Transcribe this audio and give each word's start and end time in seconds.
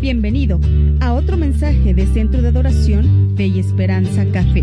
Bienvenido 0.00 0.58
a 1.00 1.12
otro 1.14 1.38
mensaje 1.38 1.94
de 1.94 2.06
Centro 2.06 2.42
de 2.42 2.48
Adoración 2.48 3.32
Fe 3.34 3.46
y 3.46 3.58
Esperanza 3.58 4.26
Café, 4.30 4.62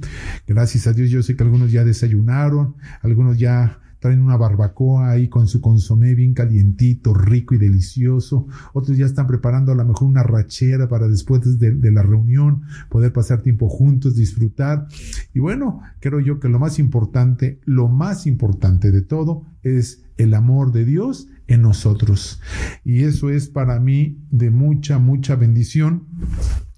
Gracias 0.47 0.85
a 0.85 0.93
Dios, 0.93 1.09
yo 1.09 1.23
sé 1.23 1.35
que 1.35 1.43
algunos 1.43 1.71
ya 1.71 1.83
desayunaron, 1.83 2.75
algunos 3.01 3.39
ya 3.39 3.78
traen 3.99 4.21
una 4.21 4.37
barbacoa 4.37 5.11
ahí 5.11 5.27
con 5.27 5.47
su 5.47 5.61
consomé 5.61 6.15
bien 6.15 6.33
calientito, 6.33 7.13
rico 7.13 7.55
y 7.55 7.57
delicioso. 7.57 8.47
Otros 8.73 8.97
ya 8.97 9.05
están 9.05 9.27
preparando 9.27 9.71
a 9.71 9.75
lo 9.75 9.85
mejor 9.85 10.07
una 10.07 10.23
rachera 10.23 10.87
para 10.87 11.07
después 11.07 11.59
de, 11.59 11.71
de, 11.71 11.91
la 11.91 12.01
reunión 12.01 12.63
poder 12.89 13.13
pasar 13.13 13.41
tiempo 13.41 13.69
juntos, 13.69 14.15
disfrutar. 14.15 14.87
Y 15.33 15.39
bueno, 15.39 15.81
creo 15.99 16.19
yo 16.19 16.39
que 16.39 16.49
lo 16.49 16.59
más 16.59 16.79
importante, 16.79 17.59
lo 17.65 17.87
más 17.87 18.25
importante 18.25 18.91
de 18.91 19.01
todo 19.01 19.43
es 19.63 20.03
el 20.17 20.33
amor 20.33 20.71
de 20.71 20.85
Dios 20.85 21.27
en 21.47 21.61
nosotros. 21.61 22.41
Y 22.83 23.03
eso 23.03 23.29
es 23.29 23.47
para 23.47 23.79
mí 23.79 24.17
de 24.31 24.51
mucha, 24.51 24.99
mucha 24.99 25.35
bendición 25.35 26.05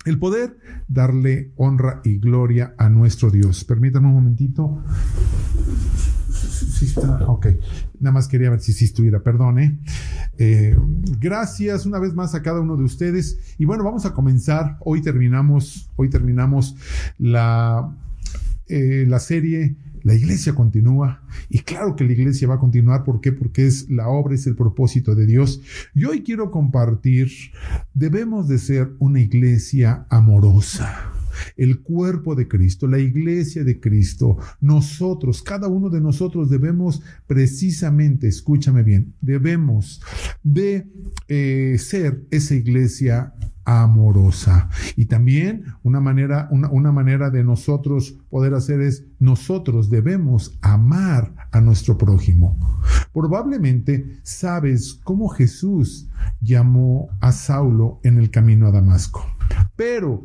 el 0.06 0.18
poder 0.18 0.58
darle 0.88 1.52
honra 1.56 2.02
y 2.04 2.18
gloria 2.18 2.74
a 2.78 2.90
nuestro 2.90 3.30
Dios. 3.30 3.64
Permítanme 3.64 4.08
un 4.08 4.16
momentito. 4.16 4.84
Está, 6.82 7.28
ok. 7.28 7.48
Nada 8.00 8.14
más 8.14 8.28
quería 8.28 8.50
ver 8.50 8.60
si 8.60 8.72
estuviera, 8.84 9.22
perdone. 9.22 9.80
Eh, 10.38 10.76
gracias 11.20 11.86
una 11.86 12.00
vez 12.00 12.16
más 12.16 12.34
a 12.34 12.42
cada 12.42 12.62
uno 12.62 12.76
de 12.78 12.84
ustedes. 12.84 13.56
Y 13.58 13.66
bueno, 13.66 13.84
vamos 13.84 14.06
a 14.06 14.14
comenzar. 14.14 14.78
Hoy 14.80 15.02
terminamos, 15.02 15.90
hoy 15.96 16.10
terminamos 16.10 16.76
la, 17.20 17.96
eh, 18.68 19.06
la 19.08 19.20
serie 19.20 19.76
la 20.04 20.16
iglesia 20.16 20.54
continúa 20.54 21.24
y 21.50 21.60
claro 21.60 21.96
que 21.96 22.04
la 22.04 22.14
iglesia 22.14 22.48
va 22.48 22.56
a 22.56 22.60
continuar. 22.60 23.04
¿Por 23.04 23.22
qué? 23.22 23.32
Porque 23.32 23.68
es 23.68 23.90
la 23.90 24.08
obra, 24.08 24.36
es 24.36 24.48
el 24.48 24.56
propósito 24.56 25.16
de 25.16 25.26
Dios. 25.26 25.62
Y 25.94 26.06
hoy 26.06 26.24
quiero 26.24 26.52
compartir, 26.52 27.32
debemos 27.94 28.48
de 28.48 28.58
ser 28.58 28.92
una 29.00 29.20
iglesia 29.20 30.06
amorosa 30.10 31.12
el 31.58 31.80
cuerpo 31.82 32.36
de 32.36 32.48
Cristo, 32.48 32.88
la 32.88 33.00
iglesia 33.00 33.64
de 33.64 33.80
Cristo, 33.80 34.38
nosotros, 34.60 35.42
cada 35.42 35.68
uno 35.68 35.90
de 35.90 36.02
nosotros 36.02 36.50
debemos 36.50 37.02
precisamente, 37.28 38.28
escúchame 38.28 38.84
bien, 38.84 39.14
debemos 39.22 40.02
de 40.44 40.88
eh, 41.28 41.78
ser 41.80 42.24
esa 42.32 42.56
iglesia 42.56 43.34
amorosa. 43.66 44.70
Y 44.96 45.06
también 45.06 45.66
una 45.84 46.00
manera, 46.00 46.48
una, 46.52 46.70
una, 46.70 46.92
manera 46.92 47.30
de 47.30 47.44
nosotros 47.44 48.18
poder 48.30 48.54
hacer 48.54 48.82
es, 48.82 49.06
nosotros 49.20 49.90
debemos 49.90 50.58
amar 50.62 51.34
a 51.52 51.62
nuestro 51.62 51.98
prójimo. 51.98 52.58
Probablemente 53.14 54.20
sabes 54.24 55.00
cómo 55.04 55.28
Jesús 55.30 56.10
llamó 56.40 57.10
a 57.20 57.32
Saulo 57.32 58.00
en 58.04 58.18
el 58.18 58.32
camino 58.32 58.68
a 58.68 58.72
Damasco. 58.72 59.26
Pero 59.76 60.24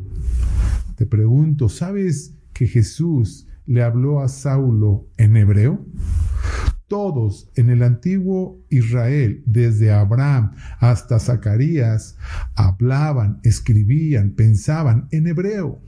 te 0.97 1.07
pregunto, 1.07 1.69
¿sabes 1.69 2.35
que 2.53 2.67
Jesús 2.67 3.47
le 3.67 3.83
habló 3.83 4.21
a 4.21 4.29
Saulo 4.29 5.07
en 5.17 5.37
hebreo? 5.37 5.85
Todos 6.89 7.51
en 7.57 7.71
el 7.71 7.83
antiguo 7.83 8.65
Israel, 8.71 9.43
desde 9.45 9.93
Abraham 9.93 10.53
hasta 10.79 11.19
Zacarías, 11.19 12.17
hablaban, 12.55 13.41
escribían, 13.43 14.31
pensaban 14.31 15.09
en 15.11 15.27
hebreo. 15.27 15.81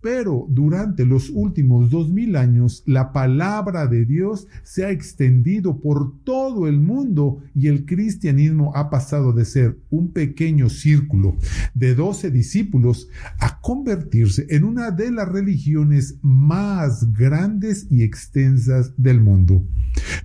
Pero 0.00 0.46
durante 0.48 1.04
los 1.04 1.30
últimos 1.30 1.90
dos 1.90 2.08
mil 2.08 2.36
años, 2.36 2.82
la 2.86 3.12
palabra 3.12 3.86
de 3.86 4.04
Dios 4.04 4.46
se 4.62 4.84
ha 4.84 4.90
extendido 4.90 5.80
por 5.80 6.22
todo 6.22 6.68
el 6.68 6.78
mundo 6.78 7.42
y 7.54 7.66
el 7.66 7.84
cristianismo 7.84 8.72
ha 8.76 8.90
pasado 8.90 9.32
de 9.32 9.44
ser 9.44 9.78
un 9.90 10.12
pequeño 10.12 10.68
círculo 10.68 11.36
de 11.74 11.94
doce 11.94 12.30
discípulos 12.30 13.08
a 13.40 13.60
convertirse 13.60 14.46
en 14.50 14.64
una 14.64 14.90
de 14.90 15.10
las 15.10 15.28
religiones 15.28 16.18
más 16.22 17.12
grandes 17.12 17.86
y 17.90 18.02
extensas 18.02 18.92
del 18.96 19.20
mundo. 19.20 19.64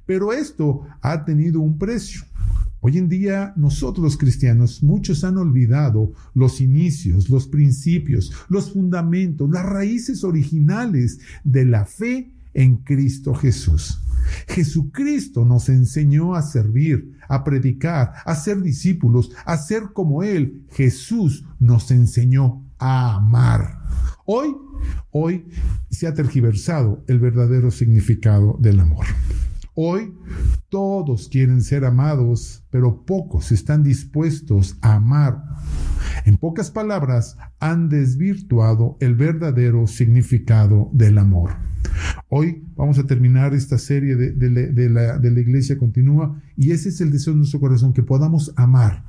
Pero 0.06 0.33
esto 0.33 0.81
ha 1.01 1.25
tenido 1.25 1.62
un 1.62 1.78
precio. 1.78 2.22
Hoy 2.85 2.97
en 2.97 3.07
día 3.07 3.53
nosotros 3.55 4.03
los 4.03 4.17
cristianos, 4.17 4.83
muchos 4.83 5.23
han 5.23 5.38
olvidado 5.38 6.11
los 6.33 6.59
inicios, 6.59 7.29
los 7.29 7.47
principios, 7.47 8.33
los 8.49 8.73
fundamentos, 8.73 9.49
las 9.49 9.66
raíces 9.66 10.25
originales 10.25 11.19
de 11.45 11.63
la 11.63 11.85
fe 11.85 12.33
en 12.53 12.75
Cristo 12.79 13.35
Jesús. 13.35 14.01
Jesucristo 14.49 15.45
nos 15.45 15.69
enseñó 15.69 16.35
a 16.35 16.41
servir, 16.41 17.17
a 17.29 17.45
predicar, 17.45 18.16
a 18.25 18.35
ser 18.35 18.61
discípulos, 18.61 19.31
a 19.45 19.57
ser 19.57 19.94
como 19.94 20.21
Él. 20.21 20.65
Jesús 20.71 21.45
nos 21.59 21.89
enseñó 21.89 22.65
a 22.79 23.15
amar. 23.15 23.79
Hoy, 24.25 24.57
hoy 25.11 25.45
se 25.89 26.05
ha 26.05 26.13
tergiversado 26.13 27.01
el 27.07 27.19
verdadero 27.19 27.71
significado 27.71 28.57
del 28.59 28.81
amor. 28.81 29.05
Hoy 29.75 30.13
todos 30.69 31.29
quieren 31.29 31.63
ser 31.63 31.84
amados, 31.84 32.63
pero 32.69 33.06
pocos 33.06 33.51
están 33.51 33.81
dispuestos 33.81 34.78
a 34.81 34.95
amar. 34.95 35.44
En 36.25 36.38
pocas 36.38 36.69
palabras, 36.69 37.38
han 37.59 37.89
desvirtuado 37.89 38.97
el 39.00 39.16
verdadero 39.16 39.88
significado 39.88 40.91
del 40.94 41.17
amor. 41.17 41.72
Hoy 42.29 42.63
vamos 42.75 42.97
a 42.97 43.05
terminar 43.05 43.53
esta 43.53 43.77
serie 43.77 44.16
de, 44.16 44.89
la, 44.89 45.17
la, 45.17 45.39
iglesia 45.39 45.77
continúa 45.77 46.41
y 46.57 46.71
ese 46.71 46.89
es 46.89 46.99
el 47.01 47.11
deseo 47.11 47.33
de 47.33 47.38
nuestro 47.38 47.59
corazón, 47.59 47.94
que 47.94 48.01
podamos 48.01 48.53
amar, 48.55 49.03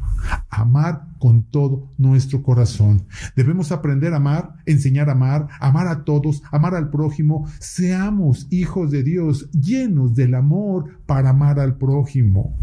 amar 0.51 1.09
con 1.19 1.45
todo 1.45 1.91
nuestro 1.97 2.43
corazón. 2.43 3.07
Debemos 3.35 3.73
aprender 3.73 4.13
a 4.13 4.17
amar, 4.17 4.57
enseñar 4.67 5.09
a 5.09 5.13
amar, 5.13 5.49
amar 5.61 5.89
a 5.89 6.05
todos, 6.05 6.43
amar 6.51 6.75
al 6.75 6.91
prójimo. 6.91 7.49
Seamos 7.61 8.47
hijos 8.51 8.91
de 8.91 9.03
Dios 9.03 9.51
llenos 9.53 10.15
del 10.15 10.35
amor 10.35 11.01
para 11.07 11.31
amar 11.31 11.61
al 11.61 11.79
prójimo. 11.79 12.57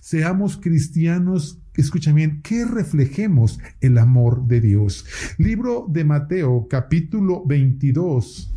Seamos 0.00 0.56
cristianos 0.56 1.58
escucha 1.74 2.12
bien, 2.12 2.42
que 2.42 2.66
reflejemos 2.66 3.58
el 3.80 3.96
amor 3.96 4.46
de 4.46 4.60
Dios. 4.60 5.06
Libro 5.38 5.86
de 5.88 6.04
Mateo, 6.04 6.66
capítulo 6.68 7.44
22 7.46 8.52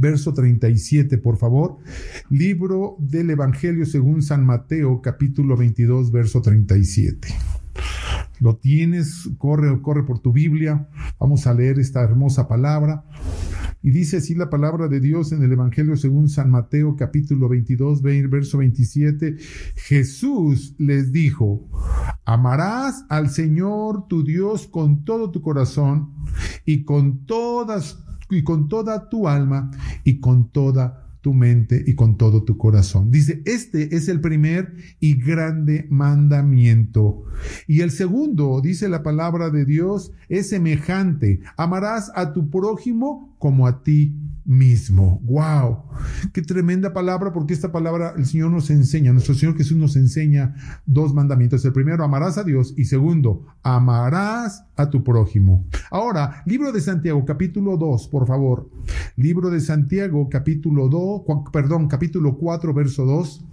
verso 0.00 0.32
37, 0.32 1.18
por 1.18 1.36
favor. 1.36 1.78
Libro 2.30 2.96
del 2.98 3.30
Evangelio 3.30 3.86
según 3.86 4.22
San 4.22 4.44
Mateo, 4.44 5.00
capítulo 5.02 5.56
22, 5.56 6.10
verso 6.12 6.40
37. 6.40 7.28
Lo 8.40 8.56
tienes, 8.56 9.28
corre, 9.38 9.80
corre 9.82 10.04
por 10.04 10.20
tu 10.20 10.32
Biblia. 10.32 10.88
Vamos 11.18 11.46
a 11.46 11.54
leer 11.54 11.78
esta 11.78 12.02
hermosa 12.02 12.46
palabra. 12.46 13.04
Y 13.80 13.90
dice 13.90 14.16
así 14.16 14.34
la 14.34 14.50
palabra 14.50 14.88
de 14.88 15.00
Dios 15.00 15.30
en 15.32 15.42
el 15.42 15.52
Evangelio 15.52 15.96
según 15.96 16.28
San 16.28 16.50
Mateo 16.50 16.96
capítulo 16.96 17.48
22, 17.48 18.02
verso 18.02 18.58
27. 18.58 19.36
Jesús 19.76 20.74
les 20.78 21.12
dijo, 21.12 21.68
amarás 22.24 23.04
al 23.08 23.30
Señor 23.30 24.08
tu 24.08 24.24
Dios 24.24 24.66
con 24.66 25.04
todo 25.04 25.30
tu 25.30 25.42
corazón 25.42 26.12
y 26.64 26.84
con 26.84 27.24
todas 27.24 28.04
y 28.30 28.42
con 28.42 28.68
toda 28.68 29.08
tu 29.08 29.28
alma 29.28 29.70
y 30.04 30.20
con 30.20 30.50
toda 30.50 31.08
tu 31.20 31.34
mente 31.34 31.82
y 31.86 31.94
con 31.94 32.16
todo 32.16 32.44
tu 32.44 32.56
corazón. 32.56 33.10
Dice, 33.10 33.42
este 33.44 33.96
es 33.96 34.08
el 34.08 34.20
primer 34.20 34.74
y 35.00 35.14
grande 35.14 35.86
mandamiento. 35.90 37.24
Y 37.66 37.80
el 37.80 37.90
segundo, 37.90 38.60
dice 38.62 38.88
la 38.88 39.02
palabra 39.02 39.50
de 39.50 39.64
Dios, 39.64 40.12
es 40.28 40.48
semejante. 40.48 41.40
Amarás 41.56 42.12
a 42.14 42.32
tu 42.32 42.50
prójimo 42.50 43.34
como 43.38 43.66
a 43.66 43.82
ti 43.82 44.14
mismo. 44.48 45.20
¡Wow! 45.24 45.84
Qué 46.32 46.40
tremenda 46.40 46.94
palabra, 46.94 47.32
porque 47.32 47.52
esta 47.52 47.70
palabra 47.70 48.14
el 48.16 48.24
Señor 48.24 48.50
nos 48.50 48.70
enseña, 48.70 49.12
nuestro 49.12 49.34
Señor 49.34 49.56
Jesús 49.56 49.76
nos 49.76 49.94
enseña 49.94 50.54
dos 50.86 51.12
mandamientos. 51.14 51.64
El 51.64 51.74
primero, 51.74 52.02
amarás 52.02 52.38
a 52.38 52.44
Dios 52.44 52.72
y 52.76 52.86
segundo, 52.86 53.44
amarás 53.62 54.64
a 54.74 54.88
tu 54.88 55.04
prójimo. 55.04 55.66
Ahora, 55.90 56.42
libro 56.46 56.72
de 56.72 56.80
Santiago, 56.80 57.24
capítulo 57.26 57.76
2, 57.76 58.08
por 58.08 58.26
favor. 58.26 58.70
Libro 59.16 59.50
de 59.50 59.60
Santiago, 59.60 60.28
capítulo 60.30 60.88
2, 60.88 61.22
perdón, 61.52 61.86
capítulo 61.86 62.38
4, 62.38 62.72
verso 62.72 63.04
2. 63.04 63.44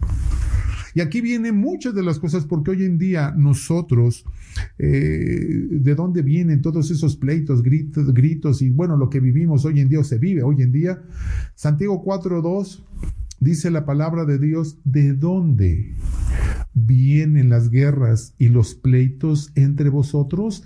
Y 0.95 1.01
aquí 1.01 1.19
vienen 1.19 1.57
muchas 1.57 1.94
de 1.94 2.01
las 2.01 2.19
cosas 2.19 2.45
porque 2.45 2.71
hoy 2.71 2.86
en 2.86 2.97
día 2.97 3.33
nosotros, 3.36 4.24
eh, 4.80 5.68
de 5.69 5.94
dónde 5.94 6.21
vienen 6.21 6.62
todos 6.62 6.89
esos 6.89 7.18
pleitos, 7.18 7.62
gritos, 7.62 8.13
gritos 8.13 8.62
y 8.62 8.69
bueno, 8.69 8.95
lo 8.95 9.09
que 9.09 9.19
vivimos 9.19 9.65
hoy 9.65 9.81
en 9.81 9.89
día 9.89 10.00
o 10.00 10.06
se 10.06 10.18
vive 10.18 10.42
hoy 10.42 10.62
en 10.62 10.71
día. 10.71 11.03
Santiago 11.53 12.01
4.2 12.01 12.81
dice 13.42 13.71
la 13.71 13.86
palabra 13.86 14.24
de 14.24 14.39
Dios, 14.39 14.77
¿de 14.86 15.12
dónde 15.12 15.94
vienen 16.74 17.50
las 17.50 17.69
guerras 17.69 18.33
y 18.38 18.47
los 18.47 18.74
pleitos 18.74 19.51
entre 19.56 19.89
vosotros? 19.89 20.63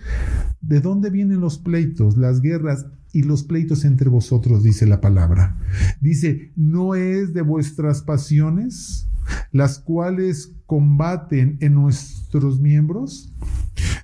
¿De 0.61 0.79
dónde 0.79 1.09
vienen 1.09 1.41
los 1.41 1.57
pleitos, 1.57 2.17
las 2.17 2.39
guerras 2.41 2.85
y 3.13 3.23
los 3.23 3.43
pleitos 3.43 3.83
entre 3.83 4.09
vosotros? 4.09 4.61
Dice 4.61 4.85
la 4.85 5.01
palabra. 5.01 5.57
Dice, 6.01 6.51
¿no 6.55 6.93
es 6.93 7.33
de 7.33 7.41
vuestras 7.41 8.03
pasiones 8.03 9.07
las 9.51 9.79
cuales 9.79 10.53
combaten 10.65 11.57
en 11.61 11.73
nuestros 11.75 12.59
miembros? 12.59 13.33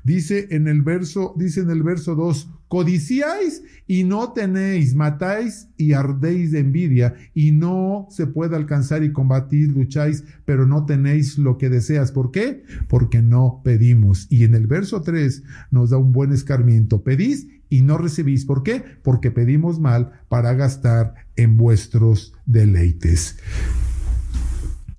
Dice 0.04 0.48
en 0.52 0.68
el 0.68 0.82
verso, 0.84 1.34
dice 1.38 1.62
en 1.62 1.70
el 1.70 1.84
verso 1.84 2.16
2, 2.16 2.50
codiciáis 2.68 3.64
y 3.88 4.04
no 4.04 4.34
tenéis, 4.34 4.96
matáis 4.96 5.68
y 5.78 5.94
ardéis 5.94 6.52
de 6.52 6.60
envidia 6.60 7.16
y 7.34 7.52
no 7.52 8.08
se 8.10 8.28
puede 8.28 8.56
alcanzar 8.56 9.04
y 9.04 9.12
combatir, 9.12 9.72
lucháis, 9.72 10.24
pero 10.46 10.66
no 10.66 10.86
tenéis 10.86 11.38
lo 11.38 11.58
que 11.58 11.70
deseas. 11.70 12.12
¿Por 12.12 12.32
qué? 12.32 12.64
Porque 12.88 13.22
no 13.22 13.62
pedimos. 13.64 14.28
Y 14.30 14.44
en 14.44 14.56
el 14.56 14.68
verso 14.68 15.02
3 15.02 15.44
nos 15.72 15.90
da 15.90 15.98
un 15.98 16.12
buen 16.12 16.32
escarmiento. 16.32 17.04
Pedís 17.04 17.48
y 17.70 17.82
no 17.82 17.98
recibís. 17.98 18.46
¿Por 18.46 18.64
qué? 18.64 18.84
Porque 19.04 19.32
pedimos 19.32 19.80
mal 19.80 20.22
para 20.30 20.54
gastar 20.54 21.16
en 21.36 21.58
vuestros 21.58 22.34
deleites. 22.46 23.38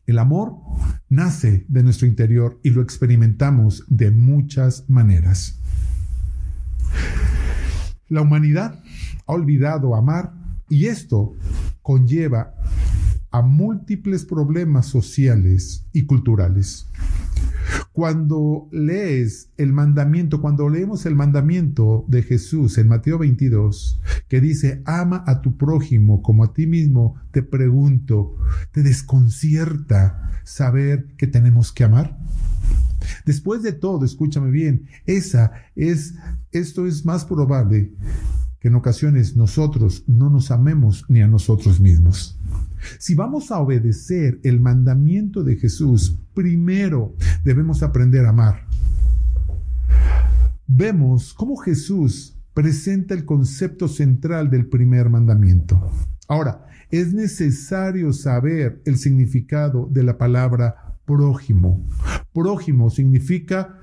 El 0.07 0.21
amor 0.21 0.55
nace 1.09 1.67
de 1.69 1.83
nuestro 1.83 2.07
interior 2.07 2.61
y 2.63 2.71
lo 2.71 2.81
experimentamos 2.81 3.85
de 3.89 4.13
muchas 4.13 4.89
maneras. 4.89 5.61
La 8.09 8.23
humanidad 8.23 8.81
ha 9.27 9.33
olvidado 9.33 9.97
amar 9.97 10.33
y 10.69 10.87
esto 10.87 11.35
conlleva 11.83 12.55
a 13.33 13.43
múltiples 13.43 14.25
problemas 14.25 14.87
sociales 14.87 15.85
y 15.93 16.07
culturales. 16.07 16.87
Cuando 17.97 18.69
lees 18.73 19.49
el 19.57 19.73
mandamiento, 19.73 20.43
cuando 20.43 20.69
leemos 20.69 21.07
el 21.07 21.15
mandamiento 21.15 22.05
de 22.09 22.23
Jesús 22.23 22.77
en 22.77 22.89
Mateo 22.89 23.17
22, 23.17 24.03
que 24.29 24.43
dice, 24.43 24.83
ama 24.85 25.25
a 25.27 25.41
tu 25.41 25.57
prójimo 25.57 26.21
como 26.21 26.45
a 26.45 26.53
ti 26.53 26.67
mismo, 26.67 27.15
te 27.31 27.43
pregunto, 27.43 28.37
¿te 28.71 28.83
desconcierta 28.83 30.31
saber 30.45 31.07
que 31.17 31.27
tenemos 31.27 31.73
que 31.73 31.85
amar? 31.85 32.19
Después 33.25 33.63
de 33.63 33.73
todo, 33.73 34.05
escúchame 34.05 34.51
bien, 34.51 34.89
esa 35.07 35.53
es, 35.75 36.17
esto 36.53 36.87
es 36.87 37.07
más 37.07 37.25
probable 37.25 37.95
que 38.61 38.69
en 38.69 38.75
ocasiones 38.75 39.37
nosotros 39.37 40.05
no 40.07 40.29
nos 40.29 40.51
amemos 40.51 41.07
ni 41.09 41.23
a 41.23 41.29
nosotros 41.29 41.81
mismos. 41.81 42.36
Si 42.99 43.15
vamos 43.15 43.51
a 43.51 43.59
obedecer 43.59 44.41
el 44.43 44.61
mandamiento 44.61 45.43
de 45.43 45.57
Jesús, 45.57 46.19
primero 46.35 47.15
debemos 47.45 47.83
aprender 47.83 48.27
a 48.27 48.31
amar. 48.31 48.67
Vemos 50.67 51.33
cómo 51.33 51.57
Jesús 51.57 52.37
presenta 52.55 53.15
el 53.15 53.25
concepto 53.25 53.89
central 53.89 54.51
del 54.51 54.67
primer 54.67 55.11
mandamiento. 55.11 55.91
Ahora, 56.29 56.67
es 56.91 57.13
necesario 57.13 58.13
saber 58.13 58.81
el 58.85 58.97
significado 58.97 59.89
de 59.91 60.03
la 60.03 60.19
palabra 60.19 60.97
prójimo. 61.05 61.87
Prójimo 62.33 62.91
significa 62.91 63.79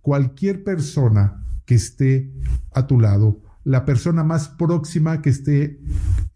cualquier 0.00 0.64
persona 0.64 1.44
que 1.64 1.74
esté 1.74 2.32
a 2.72 2.86
tu 2.86 3.00
lado, 3.00 3.42
la 3.64 3.84
persona 3.84 4.22
más 4.22 4.48
próxima 4.48 5.20
que 5.22 5.30
esté, 5.30 5.80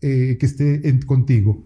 eh, 0.01 0.37
que 0.39 0.47
esté 0.47 0.99
contigo. 1.07 1.65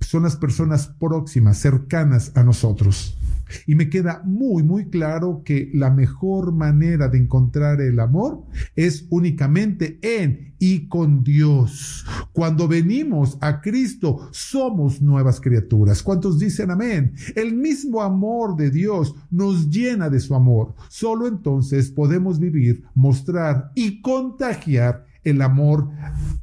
Son 0.00 0.22
las 0.22 0.36
personas 0.36 0.86
próximas, 0.86 1.58
cercanas 1.58 2.32
a 2.34 2.44
nosotros. 2.44 3.18
Y 3.66 3.74
me 3.74 3.88
queda 3.88 4.22
muy, 4.24 4.62
muy 4.62 4.86
claro 4.86 5.42
que 5.44 5.70
la 5.72 5.90
mejor 5.90 6.52
manera 6.52 7.08
de 7.08 7.18
encontrar 7.18 7.80
el 7.80 8.00
amor 8.00 8.44
es 8.74 9.06
únicamente 9.10 9.98
en 10.02 10.54
y 10.58 10.88
con 10.88 11.22
Dios. 11.22 12.04
Cuando 12.32 12.66
venimos 12.66 13.36
a 13.40 13.60
Cristo, 13.60 14.28
somos 14.32 15.00
nuevas 15.02 15.40
criaturas. 15.40 16.02
¿Cuántos 16.02 16.38
dicen 16.38 16.70
amén? 16.70 17.14
El 17.34 17.54
mismo 17.54 18.02
amor 18.02 18.56
de 18.56 18.70
Dios 18.70 19.14
nos 19.30 19.68
llena 19.68 20.08
de 20.08 20.20
su 20.20 20.34
amor. 20.34 20.74
Solo 20.88 21.26
entonces 21.26 21.90
podemos 21.90 22.38
vivir, 22.38 22.84
mostrar 22.94 23.70
y 23.74 24.00
contagiar 24.00 25.04
el 25.26 25.42
amor 25.42 25.90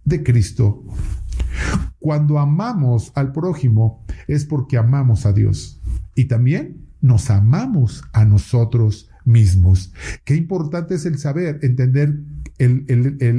de 0.06 0.24
Cristo. 0.24 0.84
Cuando 2.00 2.38
amamos 2.38 3.12
al 3.16 3.32
prójimo 3.32 4.06
es 4.28 4.46
porque 4.46 4.78
amamos 4.78 5.26
a 5.26 5.34
Dios. 5.34 5.82
Y 6.16 6.26
también 6.26 6.86
nos 7.02 7.30
amamos 7.30 8.04
a 8.14 8.26
nosotros 8.26 9.10
mismos. 9.26 9.94
Qué 10.26 10.36
importante 10.36 10.96
es 10.96 11.06
el 11.06 11.18
saber, 11.18 11.60
entender 11.64 12.20
el, 12.58 12.86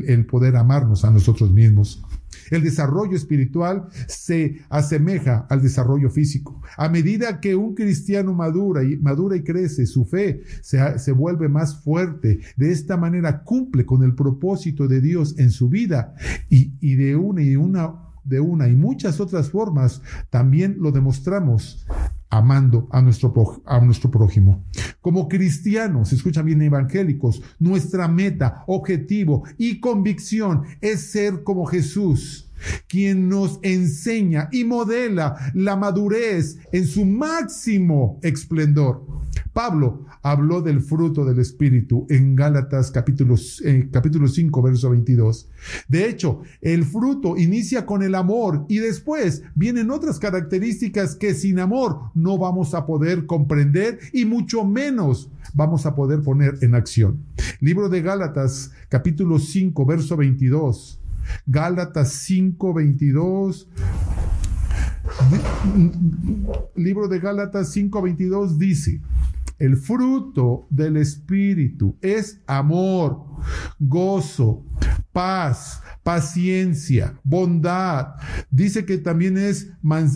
el, 0.08 0.26
poder 0.26 0.56
amarnos 0.56 1.04
a 1.04 1.10
nosotros 1.10 1.52
mismos. 1.52 2.02
El 2.50 2.62
desarrollo 2.62 3.16
espiritual 3.16 3.88
se 4.06 4.60
asemeja 4.68 5.46
al 5.48 5.62
desarrollo 5.62 6.10
físico. 6.10 6.62
A 6.76 6.88
medida 6.88 7.40
que 7.40 7.54
un 7.54 7.74
cristiano 7.74 8.34
madura 8.34 8.84
y, 8.84 8.96
madura 8.96 9.36
y 9.36 9.42
crece, 9.42 9.86
su 9.86 10.04
fe 10.04 10.42
se, 10.62 10.98
se, 10.98 11.12
vuelve 11.12 11.48
más 11.48 11.82
fuerte. 11.82 12.40
De 12.56 12.70
esta 12.70 12.96
manera 12.96 13.42
cumple 13.42 13.84
con 13.86 14.02
el 14.02 14.14
propósito 14.14 14.88
de 14.88 15.00
Dios 15.00 15.38
en 15.38 15.50
su 15.50 15.68
vida 15.68 16.14
y, 16.48 16.72
y 16.80 16.96
de 16.96 17.16
una 17.16 17.42
y 17.42 17.56
una 17.56 18.04
de 18.24 18.40
una 18.40 18.68
y 18.68 18.74
muchas 18.74 19.20
otras 19.20 19.50
formas 19.50 20.00
también 20.30 20.76
lo 20.80 20.92
demostramos 20.92 21.86
amando 22.34 22.88
a 22.90 23.00
nuestro, 23.00 23.62
a 23.64 23.80
nuestro 23.80 24.10
prójimo. 24.10 24.64
Como 25.00 25.28
cristianos, 25.28 26.12
escuchan 26.12 26.44
bien 26.46 26.62
evangélicos, 26.62 27.42
nuestra 27.60 28.08
meta, 28.08 28.64
objetivo 28.66 29.44
y 29.56 29.78
convicción 29.78 30.62
es 30.80 31.12
ser 31.12 31.44
como 31.44 31.64
Jesús 31.64 32.50
quien 32.88 33.28
nos 33.28 33.58
enseña 33.62 34.48
y 34.52 34.64
modela 34.64 35.36
la 35.54 35.76
madurez 35.76 36.58
en 36.72 36.86
su 36.86 37.04
máximo 37.04 38.18
esplendor. 38.22 39.04
Pablo 39.52 40.04
habló 40.22 40.62
del 40.62 40.80
fruto 40.80 41.24
del 41.24 41.38
Espíritu 41.38 42.06
en 42.10 42.34
Gálatas 42.34 42.90
capítulo, 42.90 43.36
eh, 43.64 43.88
capítulo 43.90 44.26
5, 44.26 44.62
verso 44.62 44.90
22. 44.90 45.48
De 45.88 46.08
hecho, 46.08 46.42
el 46.60 46.84
fruto 46.84 47.36
inicia 47.36 47.86
con 47.86 48.02
el 48.02 48.14
amor 48.14 48.66
y 48.68 48.78
después 48.78 49.42
vienen 49.54 49.90
otras 49.90 50.18
características 50.18 51.14
que 51.14 51.34
sin 51.34 51.60
amor 51.60 52.10
no 52.14 52.36
vamos 52.36 52.74
a 52.74 52.84
poder 52.84 53.26
comprender 53.26 53.98
y 54.12 54.24
mucho 54.24 54.64
menos 54.64 55.30
vamos 55.54 55.86
a 55.86 55.94
poder 55.94 56.22
poner 56.22 56.58
en 56.62 56.74
acción. 56.74 57.24
Libro 57.60 57.88
de 57.88 58.02
Gálatas 58.02 58.72
capítulo 58.88 59.38
5, 59.38 59.86
verso 59.86 60.16
22. 60.16 61.00
Gálatas 61.46 62.12
5, 62.12 62.74
22. 62.74 63.68
Libro 66.74 67.08
de 67.08 67.20
Gálatas 67.20 67.70
5, 67.72 68.02
22 68.02 68.58
dice, 68.58 69.00
el 69.58 69.76
fruto 69.76 70.66
del 70.70 70.96
Espíritu 70.96 71.96
es 72.00 72.40
amor, 72.46 73.24
gozo, 73.78 74.64
paz, 75.14 75.80
paciencia, 76.02 77.14
bondad. 77.24 78.16
Dice 78.50 78.84
que 78.84 78.98
también 78.98 79.38
es, 79.38 79.70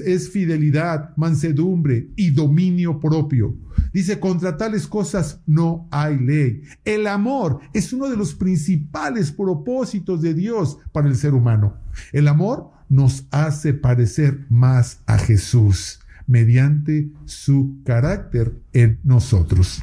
es 0.05 0.31
fidelidad, 0.31 1.17
mansedumbre 1.17 2.11
y 2.17 2.31
dominio 2.31 3.01
propio. 3.01 3.57
Dice, 3.93 4.21
contra 4.21 4.59
tales 4.59 4.87
cosas 4.87 5.41
no 5.47 5.89
hay 5.91 6.19
ley. 6.19 6.63
El 6.85 7.07
amor 7.07 7.61
es 7.73 7.93
uno 7.95 8.11
de 8.11 8.17
los 8.17 8.35
principales 8.35 9.33
propósitos 9.33 10.21
de 10.21 10.35
Dios 10.35 10.79
para 10.93 11.09
el 11.09 11.17
ser 11.17 11.33
humano. 11.33 11.79
El 12.13 12.29
amor 12.29 12.71
nos 12.89 13.27
hace 13.31 13.73
parecer 13.73 14.47
más 14.51 15.01
a 15.07 15.17
Jesús 15.17 16.01
mediante 16.27 17.09
su 17.25 17.79
carácter 17.85 18.61
en 18.73 18.99
nosotros. 19.05 19.83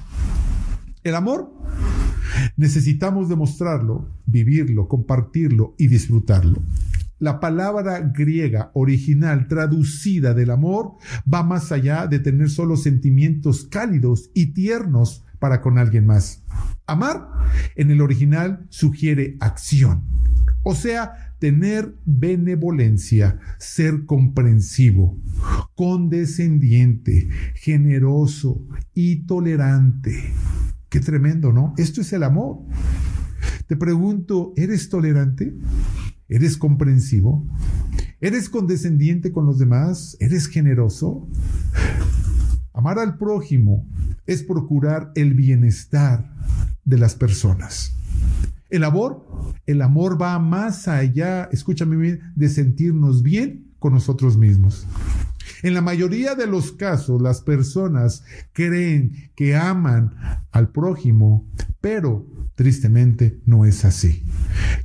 El 1.03 1.15
amor 1.15 1.51
necesitamos 2.57 3.29
demostrarlo, 3.29 4.09
vivirlo, 4.25 4.87
compartirlo 4.87 5.75
y 5.77 5.87
disfrutarlo. 5.87 6.61
La 7.17 7.39
palabra 7.39 7.99
griega 7.99 8.71
original 8.73 9.47
traducida 9.47 10.33
del 10.33 10.51
amor 10.51 10.95
va 11.31 11.43
más 11.43 11.71
allá 11.71 12.07
de 12.07 12.19
tener 12.19 12.49
solo 12.49 12.75
sentimientos 12.75 13.65
cálidos 13.65 14.31
y 14.33 14.47
tiernos 14.47 15.23
para 15.39 15.61
con 15.61 15.77
alguien 15.77 16.05
más. 16.05 16.43
Amar 16.87 17.27
en 17.75 17.89
el 17.91 18.01
original 18.01 18.65
sugiere 18.69 19.37
acción, 19.39 20.03
o 20.63 20.75
sea, 20.75 21.35
tener 21.39 21.95
benevolencia, 22.05 23.39
ser 23.59 24.05
comprensivo, 24.05 25.17
condescendiente, 25.75 27.29
generoso 27.55 28.61
y 28.93 29.25
tolerante. 29.25 30.33
Qué 30.95 31.01
tremendo, 31.01 31.51
¿no? 31.51 31.73
Esto 31.75 31.99
es 31.99 32.13
el 32.13 32.23
amor. 32.23 32.59
Te 33.67 33.75
pregunto, 33.75 34.53
¿eres 34.55 34.87
tolerante? 34.87 35.53
¿Eres 36.29 36.55
comprensivo? 36.55 37.45
¿Eres 38.21 38.47
condescendiente 38.47 39.33
con 39.33 39.45
los 39.45 39.59
demás? 39.59 40.15
¿Eres 40.21 40.47
generoso? 40.47 41.27
Amar 42.71 42.97
al 42.99 43.17
prójimo 43.17 43.85
es 44.25 44.41
procurar 44.41 45.11
el 45.15 45.33
bienestar 45.33 46.33
de 46.85 46.97
las 46.97 47.13
personas. 47.13 47.97
El 48.69 48.85
amor, 48.85 49.51
el 49.65 49.81
amor 49.81 50.17
va 50.21 50.39
más 50.39 50.87
allá, 50.87 51.49
escúchame 51.51 51.97
bien, 51.97 52.21
de 52.37 52.47
sentirnos 52.47 53.21
bien 53.21 53.73
con 53.79 53.91
nosotros 53.91 54.37
mismos. 54.37 54.87
En 55.63 55.73
la 55.73 55.81
mayoría 55.81 56.35
de 56.35 56.47
los 56.47 56.71
casos, 56.71 57.21
las 57.21 57.41
personas 57.41 58.23
creen 58.53 59.31
que 59.35 59.55
aman 59.55 60.15
al 60.51 60.69
prójimo, 60.69 61.47
pero 61.81 62.25
tristemente 62.55 63.39
no 63.45 63.65
es 63.65 63.85
así. 63.85 64.25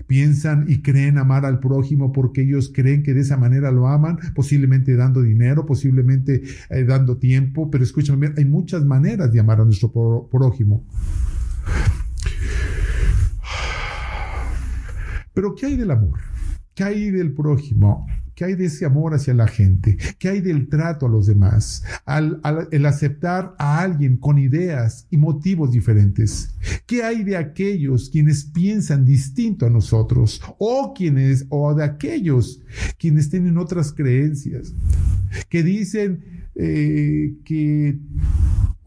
Piensan 0.06 0.66
y 0.68 0.82
creen 0.82 1.18
amar 1.18 1.46
al 1.46 1.60
prójimo 1.60 2.12
porque 2.12 2.42
ellos 2.42 2.70
creen 2.74 3.02
que 3.02 3.14
de 3.14 3.20
esa 3.20 3.36
manera 3.36 3.70
lo 3.70 3.86
aman, 3.88 4.18
posiblemente 4.34 4.96
dando 4.96 5.22
dinero, 5.22 5.66
posiblemente 5.66 6.42
eh, 6.70 6.84
dando 6.84 7.16
tiempo, 7.16 7.70
pero 7.70 7.84
escúchame, 7.84 8.32
hay 8.36 8.44
muchas 8.44 8.84
maneras 8.84 9.32
de 9.32 9.40
amar 9.40 9.60
a 9.60 9.64
nuestro 9.64 9.90
prójimo. 10.30 10.84
Pero 15.32 15.54
¿qué 15.54 15.66
hay 15.66 15.76
del 15.76 15.92
amor? 15.92 16.18
¿Qué 16.74 16.84
hay 16.84 17.10
del 17.10 17.32
prójimo? 17.32 18.06
¿Qué 18.40 18.46
hay 18.46 18.54
de 18.54 18.64
ese 18.64 18.86
amor 18.86 19.12
hacia 19.12 19.34
la 19.34 19.46
gente? 19.46 19.98
¿Qué 20.18 20.30
hay 20.30 20.40
del 20.40 20.70
trato 20.70 21.04
a 21.04 21.10
los 21.10 21.26
demás? 21.26 21.84
Al, 22.06 22.40
el 22.70 22.86
aceptar 22.86 23.54
a 23.58 23.80
alguien 23.82 24.16
con 24.16 24.38
ideas 24.38 25.06
y 25.10 25.18
motivos 25.18 25.72
diferentes. 25.72 26.54
¿Qué 26.86 27.02
hay 27.02 27.22
de 27.22 27.36
aquellos 27.36 28.08
quienes 28.08 28.44
piensan 28.44 29.04
distinto 29.04 29.66
a 29.66 29.68
nosotros? 29.68 30.40
O 30.56 30.94
quienes, 30.94 31.44
o 31.50 31.74
de 31.74 31.84
aquellos 31.84 32.62
quienes 32.96 33.28
tienen 33.28 33.58
otras 33.58 33.92
creencias. 33.92 34.72
Que 35.50 35.62
dicen 35.62 36.24
eh, 36.54 37.34
que, 37.44 37.98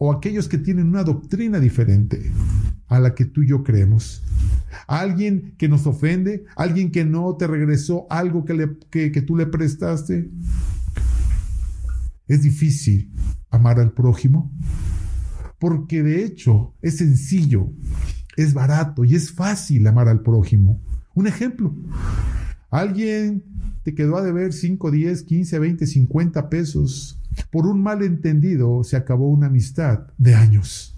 o 0.04 0.12
aquellos 0.12 0.48
que 0.48 0.58
tienen 0.58 0.88
una 0.88 1.02
doctrina 1.02 1.58
diferente 1.58 2.30
a 2.88 3.00
la 3.00 3.14
que 3.14 3.24
tú 3.24 3.42
y 3.42 3.48
yo 3.48 3.64
creemos 3.64 4.22
alguien 4.86 5.54
que 5.56 5.66
nos 5.66 5.86
ofende, 5.86 6.44
alguien 6.56 6.90
que 6.90 7.06
no 7.06 7.34
te 7.36 7.46
regresó 7.46 8.06
algo 8.10 8.44
que, 8.44 9.22
tú 9.26 9.34
le 9.34 9.46
prestaste. 9.46 10.30
Es 12.28 12.42
difícil 12.42 13.14
amar 13.48 13.80
al 13.80 13.92
prójimo 13.92 14.52
porque 15.58 16.02
de 16.02 16.22
hecho 16.22 16.74
es 16.82 16.98
sencillo, 16.98 17.72
es 18.36 18.52
barato 18.52 19.06
y 19.06 19.14
es 19.14 19.32
fácil 19.32 19.86
amar 19.86 20.08
al 20.08 20.20
prójimo. 20.20 20.82
Un 21.14 21.28
ejemplo, 21.28 21.74
alguien 22.70 23.42
te 23.84 23.94
quedó 23.94 24.18
a 24.18 24.22
deber 24.22 24.52
5, 24.52 24.90
10, 24.90 25.22
15, 25.22 25.58
20, 25.58 25.86
50 25.86 26.50
pesos. 26.50 27.18
Por 27.50 27.66
un 27.66 27.82
malentendido 27.82 28.84
se 28.84 28.96
acabó 28.96 29.28
una 29.28 29.46
amistad 29.46 30.06
de 30.18 30.34
años. 30.34 30.96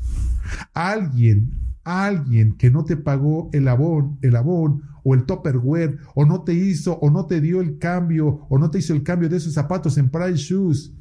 Alguien 0.74 1.66
alguien 1.86 2.56
que 2.56 2.68
no 2.68 2.84
te 2.84 2.96
pagó 2.96 3.48
el 3.52 3.68
abón, 3.68 4.18
el 4.20 4.34
abón 4.34 4.82
o 5.04 5.14
el 5.14 5.24
topperware 5.24 5.98
o 6.16 6.24
no 6.24 6.42
te 6.42 6.52
hizo 6.52 6.98
o 6.98 7.10
no 7.10 7.26
te 7.26 7.40
dio 7.40 7.60
el 7.60 7.78
cambio 7.78 8.44
o 8.48 8.58
no 8.58 8.70
te 8.70 8.78
hizo 8.78 8.92
el 8.92 9.04
cambio 9.04 9.28
de 9.28 9.36
esos 9.36 9.54
zapatos 9.54 9.96
en 9.96 10.10
Price 10.10 10.36
Shoes. 10.36 10.92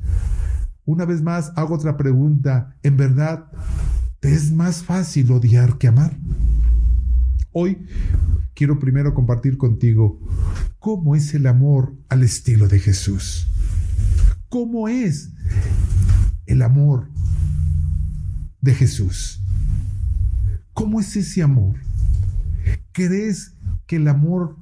Una 0.85 1.05
vez 1.05 1.23
más 1.23 1.51
hago 1.55 1.73
otra 1.73 1.97
pregunta. 1.97 2.77
¿En 2.83 2.97
verdad 2.97 3.47
te 4.19 4.31
es 4.31 4.51
más 4.51 4.83
fácil 4.83 5.31
odiar 5.31 5.79
que 5.79 5.87
amar? 5.87 6.15
Hoy 7.51 7.87
quiero 8.53 8.77
primero 8.77 9.15
compartir 9.15 9.57
contigo 9.57 10.19
cómo 10.77 11.15
es 11.15 11.33
el 11.33 11.47
amor 11.47 11.95
al 12.09 12.21
estilo 12.21 12.67
de 12.67 12.79
Jesús. 12.79 13.49
¿Cómo 14.55 14.87
es 14.87 15.33
el 16.45 16.61
amor 16.61 17.09
de 18.61 18.73
Jesús? 18.73 19.43
¿Cómo 20.71 21.01
es 21.01 21.13
ese 21.17 21.43
amor? 21.43 21.75
¿Crees 22.93 23.57
que 23.85 23.97
el 23.97 24.07
amor 24.07 24.55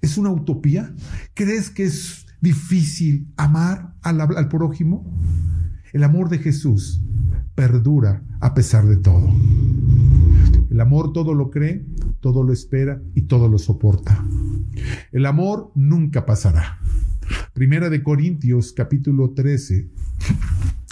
es 0.00 0.16
una 0.16 0.30
utopía? 0.30 0.94
¿Crees 1.34 1.70
que 1.70 1.82
es 1.82 2.24
difícil 2.40 3.34
amar 3.36 3.96
al, 4.02 4.48
prójimo? 4.48 5.04
El 5.92 6.04
amor 6.04 6.28
de 6.28 6.38
Jesús 6.38 7.02
perdura 7.56 8.22
a 8.38 8.54
pesar 8.54 8.86
de 8.86 8.96
todo. 8.96 9.28
El 10.70 10.80
amor 10.80 11.12
todo 11.12 11.34
lo 11.34 11.50
cree, 11.50 11.84
todo 12.20 12.44
lo 12.44 12.52
espera 12.52 13.02
y 13.16 13.22
todo 13.22 13.48
lo 13.48 13.58
soporta. 13.58 14.24
El 15.10 15.26
amor 15.26 15.72
nunca 15.74 16.26
pasará. 16.26 16.78
Primera 17.52 17.90
de 17.90 18.02
Corintios 18.02 18.72
capítulo 18.72 19.30
13, 19.30 19.88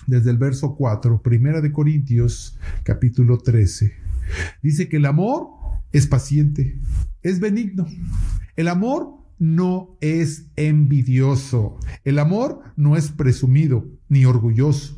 desde 0.06 0.30
el 0.30 0.38
verso 0.38 0.74
4, 0.76 1.22
Primera 1.22 1.60
de 1.60 1.72
Corintios 1.72 2.58
capítulo 2.84 3.38
13 3.38 4.08
Dice 4.62 4.88
que 4.88 4.96
el 4.96 5.06
amor 5.06 5.48
es 5.92 6.06
paciente, 6.06 6.78
es 7.22 7.40
benigno. 7.40 7.86
El 8.56 8.68
amor 8.68 9.14
no 9.38 9.96
es 10.00 10.46
envidioso. 10.56 11.78
El 12.04 12.18
amor 12.18 12.62
no 12.76 12.96
es 12.96 13.10
presumido 13.10 13.86
ni 14.08 14.24
orgulloso. 14.24 14.96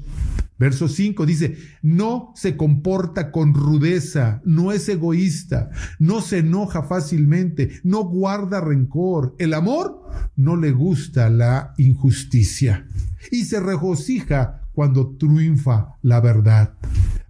Verso 0.60 0.88
5 0.88 1.24
dice, 1.24 1.56
no 1.80 2.34
se 2.36 2.54
comporta 2.54 3.32
con 3.32 3.54
rudeza, 3.54 4.42
no 4.44 4.72
es 4.72 4.86
egoísta, 4.90 5.70
no 5.98 6.20
se 6.20 6.40
enoja 6.40 6.82
fácilmente, 6.82 7.80
no 7.82 8.04
guarda 8.04 8.60
rencor. 8.60 9.34
El 9.38 9.54
amor 9.54 10.02
no 10.36 10.56
le 10.56 10.72
gusta 10.72 11.30
la 11.30 11.72
injusticia 11.78 12.86
y 13.30 13.46
se 13.46 13.58
regocija 13.58 14.68
cuando 14.74 15.16
triunfa 15.16 15.96
la 16.02 16.20
verdad. 16.20 16.74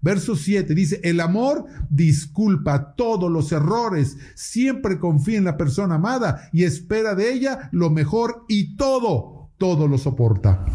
Verso 0.03 0.35
7 0.35 0.75
dice, 0.75 1.01
el 1.05 1.21
amor 1.21 1.67
disculpa 1.89 2.97
todos 2.97 3.31
los 3.31 3.53
errores, 3.53 4.17
siempre 4.35 4.99
confía 4.99 5.39
en 5.39 5.45
la 5.45 5.57
persona 5.57 5.95
amada 5.95 6.49
y 6.53 6.65
espera 6.65 7.15
de 7.15 7.33
ella 7.33 7.69
lo 7.71 7.91
mejor 7.91 8.45
y 8.49 8.75
todo, 8.75 9.51
todo 9.57 9.87
lo 9.87 9.99
soporta. 9.99 10.67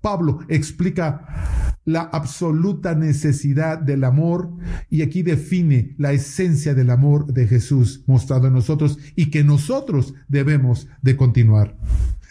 Pablo 0.00 0.40
explica 0.48 1.74
la 1.84 2.02
absoluta 2.02 2.94
necesidad 2.94 3.78
del 3.78 4.04
amor 4.04 4.52
y 4.90 5.02
aquí 5.02 5.22
define 5.22 5.94
la 5.96 6.12
esencia 6.12 6.74
del 6.74 6.90
amor 6.90 7.32
de 7.32 7.46
Jesús 7.46 8.04
mostrado 8.06 8.46
en 8.46 8.52
nosotros 8.52 8.98
y 9.16 9.30
que 9.30 9.42
nosotros 9.42 10.14
debemos 10.28 10.86
de 11.00 11.16
continuar. 11.16 11.76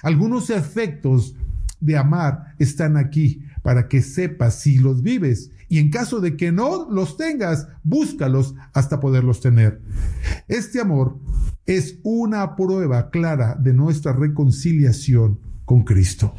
Algunos 0.04 0.52
efectos 0.52 1.36
de 1.80 1.98
amar 1.98 2.56
están 2.60 2.98
aquí 2.98 3.44
para 3.64 3.88
que 3.88 4.02
sepas 4.02 4.60
si 4.60 4.78
los 4.78 5.02
vives 5.02 5.52
y 5.70 5.80
en 5.80 5.90
caso 5.90 6.22
de 6.22 6.38
que 6.38 6.52
no 6.52 6.90
los 6.90 7.18
tengas, 7.18 7.68
búscalos 7.84 8.56
hasta 8.74 9.00
poderlos 9.00 9.42
tener. 9.42 9.82
Este 10.48 10.80
amor 10.80 11.20
es 11.66 12.00
una 12.04 12.56
prueba 12.56 13.10
clara 13.10 13.56
de 13.60 13.74
nuestra 13.74 14.14
reconciliación 14.14 15.40
con 15.66 15.84
Cristo. 15.84 16.34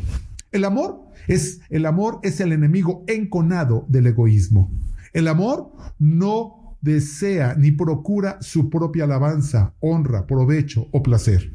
El 0.50 0.64
amor 0.64 1.07
es 1.28 1.60
el 1.70 1.86
amor 1.86 2.20
es 2.22 2.40
el 2.40 2.52
enemigo 2.52 3.04
enconado 3.06 3.86
del 3.88 4.08
egoísmo. 4.08 4.72
El 5.12 5.28
amor 5.28 5.72
no 5.98 6.76
desea 6.80 7.54
ni 7.54 7.72
procura 7.72 8.38
su 8.40 8.70
propia 8.70 9.04
alabanza, 9.04 9.74
honra, 9.80 10.26
provecho 10.26 10.88
o 10.92 11.02
placer. 11.02 11.52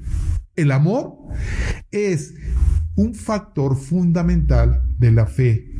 El 0.55 0.71
amor 0.71 1.15
es 1.91 2.35
un 2.95 3.15
factor 3.15 3.75
fundamental 3.75 4.83
de 4.99 5.11
la 5.11 5.25
fe 5.25 5.73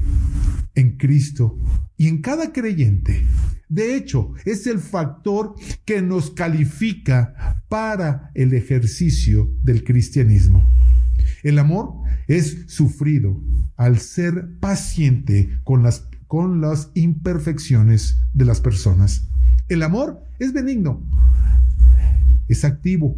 en 0.76 0.98
Cristo 0.98 1.60
y 1.98 2.08
en 2.08 2.22
cada 2.22 2.52
creyente. 2.52 3.24
De 3.70 3.96
hecho, 3.96 4.34
es 4.46 4.68
el 4.68 4.80
factor 4.80 5.56
que 5.86 6.02
nos 6.02 6.32
califica 6.32 7.64
para 7.70 8.32
el 8.34 8.54
ejercicio 8.54 9.52
del 9.64 9.84
cristianismo. 9.84 10.64
El 11.44 11.60
amor 11.60 11.94
es 12.28 12.64
sufrido 12.68 13.40
al 13.76 14.00
ser 14.00 14.58
paciente 14.60 15.60
con 15.64 15.84
las, 15.84 16.92
imperfecciones 16.96 18.20
de 18.34 18.46
las 18.46 18.62
personas. 18.62 19.30
El 19.68 19.84
amor 19.84 20.24
es 20.40 20.54
benigno, 20.54 21.06
es 22.48 22.64
activo 22.64 23.18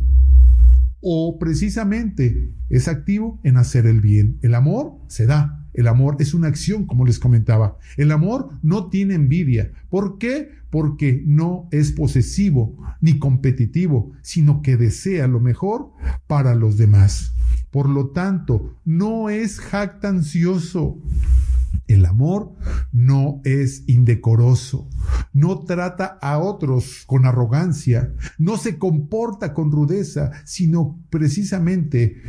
o 1.02 1.38
precisamente 1.40 2.52
es 2.70 2.88
activo 2.88 3.40
en 3.44 3.58
hacer 3.58 3.86
el 3.86 4.02
bien. 4.02 4.40
El 4.42 4.56
amor 4.56 4.98
se 5.08 5.28
da, 5.28 5.68
el 5.74 5.88
amor 5.88 6.18
es 6.20 6.34
una 6.34 6.48
acción, 6.48 6.86
como 6.88 7.06
les 7.06 7.20
comentaba. 7.20 7.78
El 7.96 8.12
amor 8.12 8.50
no 8.64 8.90
tiene 8.90 9.14
envidia. 9.14 9.72
¿Por 9.90 10.18
qué? 10.18 10.50
Porque 10.72 11.24
no 11.26 11.70
es 11.72 11.92
posesivo 11.92 12.76
ni 13.02 13.20
competitivo, 13.20 14.14
sino 14.24 14.62
que 14.64 14.78
desea 14.78 15.28
lo 15.28 15.40
mejor 15.40 15.92
para 16.28 16.56
los 16.56 16.78
demás. 16.78 17.36
Por 17.76 17.90
lo 17.90 18.12
tanto, 18.12 18.80
no 18.86 19.30
es 19.30 19.60
jactancioso. 19.60 20.98
El 21.88 22.06
amor 22.06 22.56
no 22.94 23.42
es 23.44 23.84
indecoroso, 23.88 24.88
no 25.34 25.66
trata 25.66 26.18
a 26.22 26.38
otros 26.38 27.04
con 27.06 27.26
arrogancia, 27.26 28.14
no 28.38 28.56
se 28.56 28.78
comporta 28.78 29.54
con 29.54 29.74
rudeza, 29.74 30.32
sino 30.46 31.04
precisamente 31.10 32.22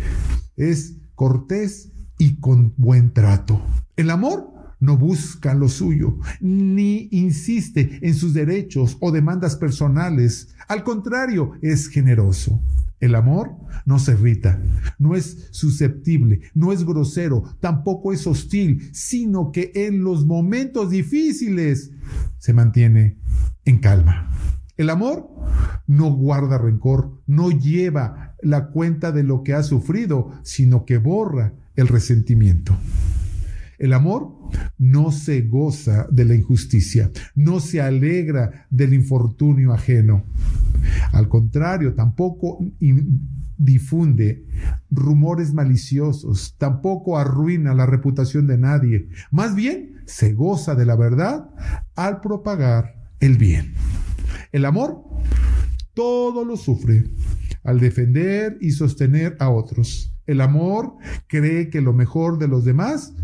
es 0.57 0.97
cortés 1.15 1.93
y 2.19 2.41
con 2.41 2.75
buen 2.77 3.13
trato. 3.13 3.63
El 3.95 4.11
amor 4.11 4.53
no 4.81 4.97
busca 4.97 5.55
lo 5.55 5.69
suyo, 5.69 6.19
ni 6.41 7.09
insiste 7.13 8.01
en 8.03 8.17
sus 8.17 8.35
derechos 8.35 8.97
o 8.99 9.13
demandas 9.13 9.55
personales. 9.55 10.57
Al 10.67 10.83
contrario, 10.83 11.53
es 11.63 11.87
generoso. 11.87 12.61
El 12.99 13.15
amor 13.15 13.51
no 13.85 13.99
se 13.99 14.13
irrita, 14.13 14.61
no 14.99 15.15
es 15.15 15.49
susceptible, 15.51 16.41
no 16.55 16.73
es 16.73 16.85
grosero, 16.85 17.43
tampoco 17.61 18.13
es 18.13 18.27
hostil, 18.27 18.89
sino 18.93 19.53
que 19.53 19.73
en 19.75 20.03
los 20.03 20.25
momentos 20.25 20.91
difíciles 20.91 21.93
se 22.39 22.53
mantiene 22.55 23.19
en 23.65 23.79
calma. 23.79 24.31
El 24.77 24.91
amor 24.91 25.29
no 25.87 26.13
guarda 26.13 26.59
rencor, 26.59 27.23
no 27.27 27.51
lleva 27.51 28.35
la 28.43 28.69
cuenta 28.69 29.13
de 29.13 29.23
lo 29.23 29.43
que 29.43 29.55
ha 29.55 29.63
sufrido, 29.63 30.33
sino 30.43 30.85
que 30.85 30.99
borra 30.99 31.55
el 31.77 31.89
resentimiento. 31.89 32.77
El 33.79 33.93
amor 33.93 34.33
no 34.79 35.13
se 35.13 35.43
goza 35.43 36.07
de 36.11 36.25
la 36.25 36.35
injusticia, 36.35 37.11
no 37.35 37.61
se 37.61 37.81
alegra 37.81 38.67
del 38.71 38.95
infortunio 38.95 39.73
ajeno. 39.73 40.25
Al 41.13 41.29
contrario, 41.29 41.95
tampoco 41.95 42.59
difunde 43.59 44.45
rumores 44.91 45.55
maliciosos, 45.55 46.57
tampoco 46.59 47.19
arruina 47.19 47.75
la 47.75 47.87
reputación 47.87 48.47
de 48.47 48.59
nadie. 48.59 49.09
Más 49.31 49.55
bien, 49.55 50.03
se 50.07 50.33
goza 50.35 50.75
de 50.75 50.87
la 50.87 50.97
verdad 50.97 51.51
al 51.95 52.21
propagar 52.21 52.95
el 53.21 53.39
bien. 53.39 53.75
El 54.53 54.65
amor 54.65 55.03
todo 55.95 56.45
lo 56.45 56.57
sufre 56.57 57.05
al 57.65 57.81
defender 57.81 58.59
y 58.61 58.71
sostener 58.71 59.37
a 59.41 59.49
otros. 59.49 60.15
El 60.27 60.41
amor 60.41 60.97
cree 61.27 61.71
que 61.71 61.81
lo 61.81 61.93
mejor 61.93 62.39
de 62.39 62.49
los 62.49 62.65
demás 62.65 63.15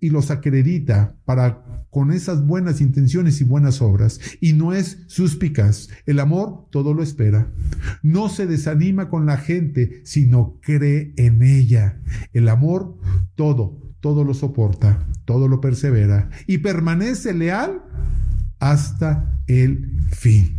y 0.00 0.10
los 0.10 0.30
acredita 0.30 1.16
para 1.24 1.64
con 1.92 2.10
esas 2.10 2.46
buenas 2.46 2.80
intenciones 2.80 3.42
y 3.42 3.44
buenas 3.44 3.82
obras, 3.82 4.18
y 4.40 4.54
no 4.54 4.72
es 4.72 5.04
suspicaz. 5.08 5.90
El 6.06 6.20
amor 6.20 6.66
todo 6.70 6.94
lo 6.94 7.02
espera. 7.02 7.52
No 8.02 8.30
se 8.30 8.46
desanima 8.46 9.10
con 9.10 9.26
la 9.26 9.36
gente, 9.36 10.00
sino 10.06 10.58
cree 10.62 11.12
en 11.18 11.42
ella. 11.42 12.00
El 12.32 12.48
amor 12.48 12.96
todo, 13.34 13.92
todo 14.00 14.24
lo 14.24 14.32
soporta, 14.32 15.06
todo 15.26 15.48
lo 15.48 15.60
persevera 15.60 16.30
y 16.46 16.58
permanece 16.58 17.34
leal 17.34 17.82
hasta 18.58 19.38
el 19.46 20.00
fin. 20.12 20.56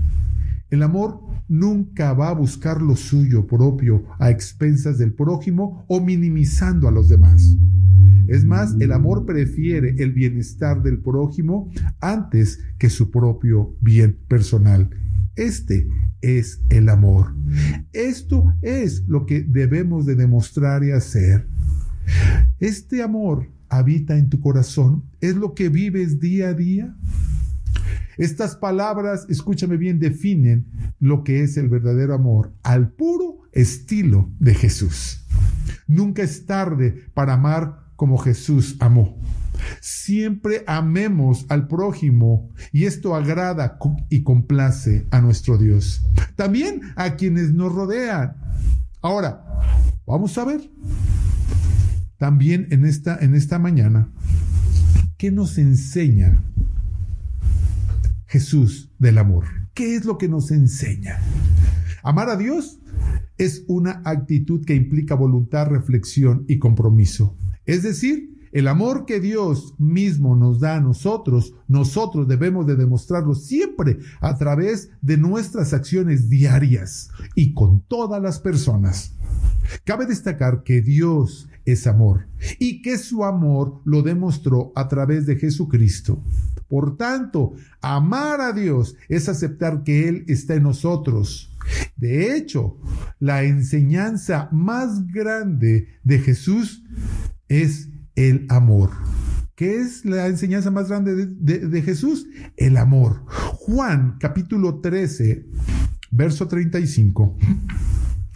El 0.70 0.84
amor 0.84 1.20
nunca 1.48 2.14
va 2.14 2.30
a 2.30 2.34
buscar 2.34 2.80
lo 2.80 2.96
suyo 2.96 3.48
propio 3.48 4.06
a 4.20 4.30
expensas 4.30 5.00
del 5.00 5.16
prójimo 5.16 5.84
o 5.88 6.00
minimizando 6.00 6.88
a 6.88 6.92
los 6.92 7.10
demás. 7.10 7.58
Es 8.28 8.46
más, 8.46 8.76
el 8.80 8.92
amor 8.92 9.26
prefiere 9.26 9.96
el 10.00 10.14
bienestar 10.14 10.82
del 10.82 11.00
prójimo 11.00 11.72
antes 12.00 12.60
que 12.78 12.90
su 12.90 13.12
propio 13.12 13.76
bien 13.82 14.18
personal. 14.28 14.90
Este 15.36 15.88
es 16.22 16.62
el 16.70 16.90
amor. 16.90 17.34
Esto 17.92 18.54
es 18.62 19.04
lo 19.08 19.26
que 19.26 19.42
debemos 19.42 20.06
de 20.06 20.16
demostrar 20.16 20.84
y 20.84 20.92
hacer. 20.92 21.48
Este 22.60 23.02
amor 23.02 23.50
habita 23.70 24.18
en 24.18 24.30
tu 24.30 24.40
corazón. 24.40 25.04
¿Es 25.20 25.36
lo 25.36 25.54
que 25.54 25.70
vives 25.70 26.20
día 26.20 26.50
a 26.50 26.54
día? 26.54 26.96
Estas 28.18 28.56
palabras, 28.56 29.26
escúchame 29.30 29.78
bien, 29.78 30.00
definen 30.00 30.68
lo 31.00 31.24
que 31.24 31.42
es 31.42 31.58
el 31.58 31.68
verdadero 31.68 32.14
amor 32.14 32.54
al 32.62 32.92
puro 32.92 33.42
estilo 33.52 34.32
de 34.40 34.54
Jesús. 34.54 35.26
Nunca 35.88 36.22
es 36.22 36.46
tarde 36.46 37.06
para 37.14 37.34
amar 37.34 37.83
como 37.96 38.18
Jesús 38.18 38.78
amó. 38.80 39.18
Siempre 39.82 40.64
amemos 40.68 41.46
al 41.50 41.68
prójimo 41.68 42.50
y 42.72 42.86
esto 42.86 43.16
agrada 43.16 43.78
y 44.10 44.24
complace 44.24 45.08
a 45.12 45.22
nuestro 45.22 45.58
Dios. 45.58 46.06
También 46.36 46.82
a 46.96 47.16
quienes 47.16 47.54
nos 47.54 47.74
rodean. 47.74 48.36
Ahora, 49.02 49.44
vamos 50.06 50.38
a 50.38 50.46
ver. 50.46 50.70
También 52.18 52.68
en 52.72 52.86
esta, 52.86 53.18
en 53.20 53.36
esta 53.36 53.60
mañana, 53.60 54.10
¿qué 55.18 55.32
nos 55.32 55.58
enseña 55.58 56.42
Jesús 58.34 58.90
del 58.98 59.20
amor. 59.20 59.46
¿Qué 59.76 59.96
es 59.96 60.06
lo 60.06 60.18
que 60.18 60.28
nos 60.28 60.50
enseña? 60.50 61.20
Amar 62.02 62.30
a 62.30 62.36
Dios 62.36 62.80
es 63.38 63.64
una 63.68 64.02
actitud 64.06 64.66
que 64.66 64.74
implica 64.74 65.14
voluntad, 65.14 65.68
reflexión 65.68 66.44
y 66.48 66.58
compromiso. 66.58 67.38
Es 67.66 67.84
decir, 67.84 68.34
el 68.54 68.68
amor 68.68 69.06
que 69.06 69.20
Dios 69.20 69.74
mismo 69.80 70.36
nos 70.36 70.60
da 70.60 70.76
a 70.76 70.80
nosotros, 70.80 71.56
nosotros 71.68 72.28
debemos 72.28 72.68
de 72.68 72.76
demostrarlo 72.76 73.34
siempre 73.34 73.98
a 74.22 74.38
través 74.38 74.92
de 75.02 75.18
nuestras 75.18 75.74
acciones 75.74 76.30
diarias 76.30 77.10
y 77.34 77.56
con 77.56 77.82
todas 77.82 78.22
las 78.22 78.40
personas. 78.40 79.16
Cabe 79.86 80.06
destacar 80.06 80.62
que 80.64 80.82
Dios 80.82 81.50
es 81.66 81.88
amor 81.88 82.28
y 82.60 82.84
que 82.84 83.00
su 83.00 83.26
amor 83.26 83.82
lo 83.86 84.04
demostró 84.04 84.72
a 84.76 84.88
través 84.88 85.26
de 85.26 85.38
Jesucristo. 85.38 86.24
Por 86.68 86.96
tanto, 86.98 87.54
amar 87.82 88.40
a 88.40 88.54
Dios 88.54 88.96
es 89.10 89.30
aceptar 89.30 89.84
que 89.84 90.08
Él 90.08 90.26
está 90.28 90.54
en 90.56 90.64
nosotros. 90.64 91.56
De 91.96 92.36
hecho, 92.36 92.78
la 93.20 93.44
enseñanza 93.44 94.50
más 94.52 95.08
grande 95.08 95.88
de 96.04 96.20
Jesús 96.20 96.84
es 97.62 97.90
el 98.16 98.46
amor. 98.50 98.92
¿Qué 99.56 99.80
es 99.80 100.06
la 100.06 100.28
enseñanza 100.28 100.72
más 100.72 100.90
grande 100.90 101.28
de, 101.28 101.82
Jesús? 101.84 102.26
El 102.58 102.78
amor. 102.78 103.24
Juan 103.28 104.18
capítulo 104.20 104.82
13, 104.82 105.46
verso 106.12 106.48
35. 106.48 107.38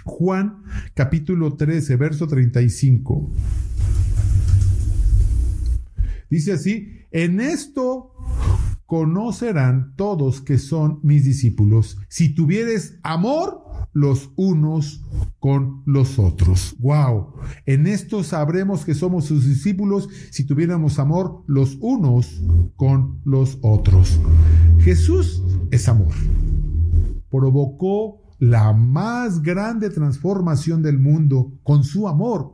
Juan 0.03 0.63
capítulo 0.93 1.55
13, 1.55 1.95
verso 1.95 2.27
35. 2.27 3.31
Dice 6.29 6.53
así, 6.53 6.89
en 7.11 7.39
esto 7.39 8.11
conocerán 8.85 9.95
todos 9.95 10.41
que 10.41 10.59
son 10.59 10.99
mis 11.01 11.23
discípulos, 11.23 11.97
si 12.07 12.35
tuvieres 12.35 12.99
amor 13.03 13.66
los 13.97 14.29
unos 14.35 15.01
con 15.39 15.81
los 15.87 16.19
otros. 16.19 16.75
Wow. 16.77 17.33
En 17.65 17.87
esto 17.87 18.23
sabremos 18.23 18.85
que 18.85 18.93
somos 18.93 19.25
sus 19.25 19.47
discípulos 19.47 20.07
si 20.29 20.45
tuviéramos 20.45 20.99
amor 20.99 21.43
los 21.47 21.79
unos 21.81 22.43
con 22.75 23.19
los 23.25 23.57
otros. 23.63 24.19
Jesús 24.81 25.41
es 25.71 25.89
amor. 25.89 26.13
Provocó 27.31 28.21
la 28.37 28.71
más 28.71 29.41
grande 29.41 29.89
transformación 29.89 30.83
del 30.83 30.99
mundo 30.99 31.53
con 31.63 31.83
su 31.83 32.07
amor. 32.07 32.53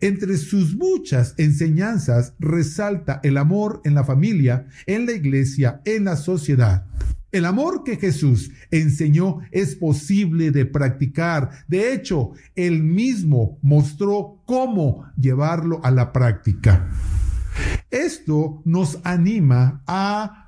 Entre 0.00 0.36
sus 0.36 0.76
muchas 0.76 1.34
enseñanzas 1.38 2.34
resalta 2.38 3.20
el 3.22 3.36
amor 3.36 3.80
en 3.84 3.94
la 3.94 4.04
familia, 4.04 4.66
en 4.86 5.06
la 5.06 5.12
iglesia, 5.12 5.80
en 5.84 6.04
la 6.04 6.16
sociedad. 6.16 6.86
El 7.30 7.44
amor 7.44 7.84
que 7.84 7.96
Jesús 7.96 8.52
enseñó 8.70 9.40
es 9.50 9.74
posible 9.74 10.50
de 10.50 10.64
practicar. 10.64 11.50
De 11.68 11.92
hecho, 11.92 12.32
él 12.54 12.82
mismo 12.82 13.58
mostró 13.60 14.40
cómo 14.46 15.04
llevarlo 15.14 15.80
a 15.84 15.90
la 15.90 16.12
práctica. 16.12 16.88
Esto 17.90 18.62
nos 18.64 18.98
anima 19.04 19.82
a, 19.86 20.47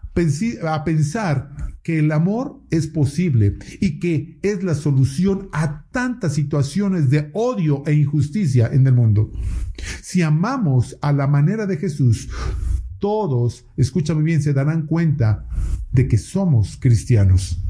a 0.62 0.85
pensar 0.85 1.51
que 1.83 1.99
el 1.99 2.12
amor 2.12 2.61
es 2.70 2.87
posible 2.87 3.57
y 3.81 3.99
que 4.01 4.38
es 4.42 4.62
la 4.62 4.75
solución 4.75 5.49
a 5.53 5.87
tantas 5.90 6.35
situaciones 6.35 7.11
de 7.11 7.31
odio 7.33 7.83
e 7.87 7.94
injusticia 7.94 8.68
en 8.73 8.87
el 8.87 8.94
mundo. 8.94 9.33
Si 10.03 10.23
amamos 10.23 10.99
a 11.01 11.12
la 11.12 11.27
manera 11.27 11.66
de 11.66 11.79
Jesús, 11.79 12.29
todos, 12.99 13.66
escúchame 13.77 14.23
bien, 14.23 14.42
se 14.42 14.53
darán 14.53 14.87
cuenta 14.87 15.46
de 15.90 16.07
que 16.07 16.18
somos 16.18 16.77
cristianos. 16.79 17.62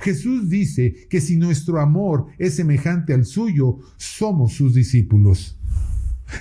Jesús 0.00 0.48
dice 0.48 1.06
que 1.10 1.20
si 1.20 1.36
nuestro 1.36 1.80
amor 1.80 2.26
es 2.38 2.54
semejante 2.54 3.12
al 3.12 3.26
suyo, 3.26 3.78
somos 3.96 4.54
sus 4.54 4.74
discípulos. 4.74 5.58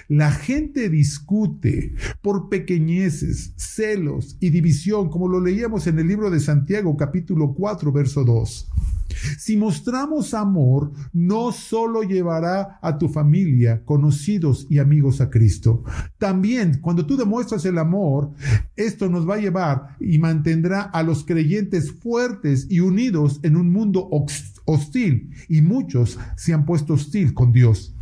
La 0.07 0.31
gente 0.31 0.89
discute 0.89 1.95
por 2.21 2.49
pequeñeces, 2.49 3.53
celos 3.55 4.37
y 4.39 4.49
división, 4.49 5.09
como 5.09 5.27
lo 5.27 5.39
leíamos 5.39 5.87
en 5.87 5.99
el 5.99 6.07
libro 6.07 6.29
de 6.29 6.39
Santiago 6.39 6.95
capítulo 6.97 7.53
4, 7.53 7.91
verso 7.91 8.23
2. 8.23 8.69
Si 9.37 9.55
mostramos 9.55 10.33
amor, 10.33 10.91
no 11.13 11.51
solo 11.51 12.03
llevará 12.03 12.79
a 12.81 12.97
tu 12.97 13.07
familia, 13.07 13.83
conocidos 13.85 14.67
y 14.69 14.79
amigos 14.79 15.21
a 15.21 15.29
Cristo. 15.29 15.83
También, 16.17 16.79
cuando 16.81 17.05
tú 17.05 17.15
demuestras 17.15 17.65
el 17.65 17.77
amor, 17.77 18.31
esto 18.75 19.09
nos 19.09 19.27
va 19.27 19.35
a 19.35 19.39
llevar 19.39 19.95
y 19.99 20.17
mantendrá 20.19 20.81
a 20.81 21.03
los 21.03 21.23
creyentes 21.23 21.91
fuertes 21.91 22.67
y 22.69 22.79
unidos 22.79 23.39
en 23.43 23.55
un 23.55 23.71
mundo 23.71 24.09
hostil. 24.65 25.31
Y 25.47 25.61
muchos 25.61 26.19
se 26.35 26.53
han 26.53 26.65
puesto 26.65 26.93
hostil 26.93 27.33
con 27.33 27.51
Dios. 27.51 27.94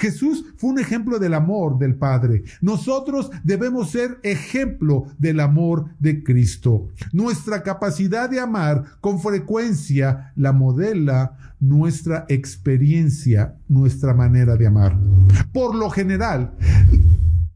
Jesús 0.00 0.46
fue 0.56 0.70
un 0.70 0.78
ejemplo 0.78 1.18
del 1.18 1.34
amor 1.34 1.78
del 1.78 1.94
Padre. 1.94 2.42
Nosotros 2.62 3.30
debemos 3.44 3.90
ser 3.90 4.18
ejemplo 4.22 5.04
del 5.18 5.40
amor 5.40 5.90
de 5.98 6.24
Cristo. 6.24 6.88
Nuestra 7.12 7.62
capacidad 7.62 8.30
de 8.30 8.40
amar 8.40 8.84
con 9.02 9.20
frecuencia 9.20 10.32
la 10.36 10.52
modela 10.52 11.36
nuestra 11.60 12.24
experiencia, 12.28 13.56
nuestra 13.68 14.14
manera 14.14 14.56
de 14.56 14.66
amar. 14.66 14.98
Por 15.52 15.74
lo 15.74 15.90
general, 15.90 16.54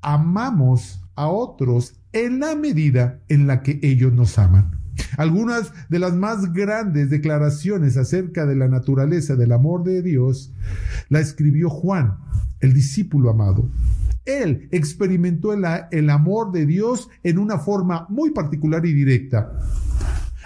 amamos 0.02 1.02
a 1.16 1.28
otros 1.28 1.94
en 2.12 2.40
la 2.40 2.54
medida 2.54 3.20
en 3.28 3.46
la 3.46 3.62
que 3.62 3.80
ellos 3.82 4.12
nos 4.12 4.38
aman. 4.38 4.83
Algunas 5.16 5.72
de 5.88 5.98
las 5.98 6.14
más 6.14 6.52
grandes 6.52 7.10
declaraciones 7.10 7.96
acerca 7.96 8.46
de 8.46 8.56
la 8.56 8.68
naturaleza 8.68 9.36
del 9.36 9.52
amor 9.52 9.84
de 9.84 10.02
Dios 10.02 10.52
la 11.08 11.20
escribió 11.20 11.70
Juan, 11.70 12.18
el 12.60 12.72
discípulo 12.72 13.30
amado. 13.30 13.70
Él 14.24 14.68
experimentó 14.70 15.52
el, 15.52 16.10
amor 16.10 16.50
de 16.52 16.64
Dios 16.64 17.08
en 17.22 17.38
una 17.38 17.58
forma 17.58 18.06
muy 18.08 18.30
particular 18.30 18.86
y 18.86 18.92
directa. 18.92 19.52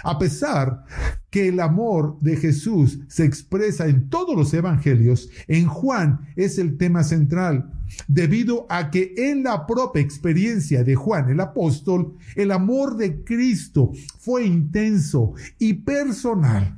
A 0.03 0.19
pesar 0.19 0.85
que 1.29 1.47
el 1.47 1.59
amor 1.59 2.17
de 2.21 2.35
Jesús 2.35 2.99
se 3.07 3.25
expresa 3.25 3.87
en 3.87 4.09
todos 4.09 4.35
los 4.35 4.53
evangelios, 4.53 5.29
en 5.47 5.67
Juan 5.67 6.27
es 6.35 6.57
el 6.57 6.77
tema 6.77 7.03
central, 7.03 7.71
debido 8.07 8.65
a 8.69 8.91
que 8.91 9.13
en 9.17 9.43
la 9.43 9.65
propia 9.65 10.01
experiencia 10.01 10.83
de 10.83 10.95
Juan 10.95 11.29
el 11.29 11.39
apóstol, 11.39 12.15
el 12.35 12.51
amor 12.51 12.97
de 12.97 13.23
Cristo 13.23 13.91
fue 14.19 14.45
intenso 14.45 15.33
y 15.57 15.73
personal. 15.73 16.77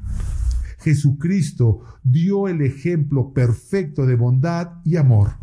Jesucristo 0.79 1.81
dio 2.03 2.47
el 2.47 2.61
ejemplo 2.61 3.33
perfecto 3.33 4.05
de 4.05 4.15
bondad 4.15 4.81
y 4.83 4.95
amor. 4.95 5.35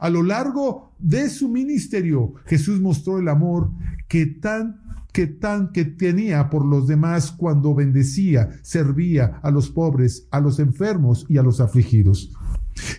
A 0.00 0.10
lo 0.10 0.22
largo 0.22 0.92
de 0.98 1.28
su 1.28 1.48
ministerio, 1.48 2.34
Jesús 2.46 2.80
mostró 2.80 3.18
el 3.18 3.28
amor 3.28 3.70
que 4.08 4.26
tan 4.26 4.80
que 5.12 5.26
tan 5.26 5.72
que 5.72 5.84
tenía 5.84 6.50
por 6.50 6.64
los 6.64 6.86
demás 6.86 7.32
cuando 7.32 7.74
bendecía, 7.74 8.48
servía 8.62 9.40
a 9.42 9.50
los 9.50 9.68
pobres, 9.68 10.28
a 10.30 10.40
los 10.40 10.60
enfermos 10.60 11.26
y 11.28 11.38
a 11.38 11.42
los 11.42 11.60
afligidos. 11.60 12.32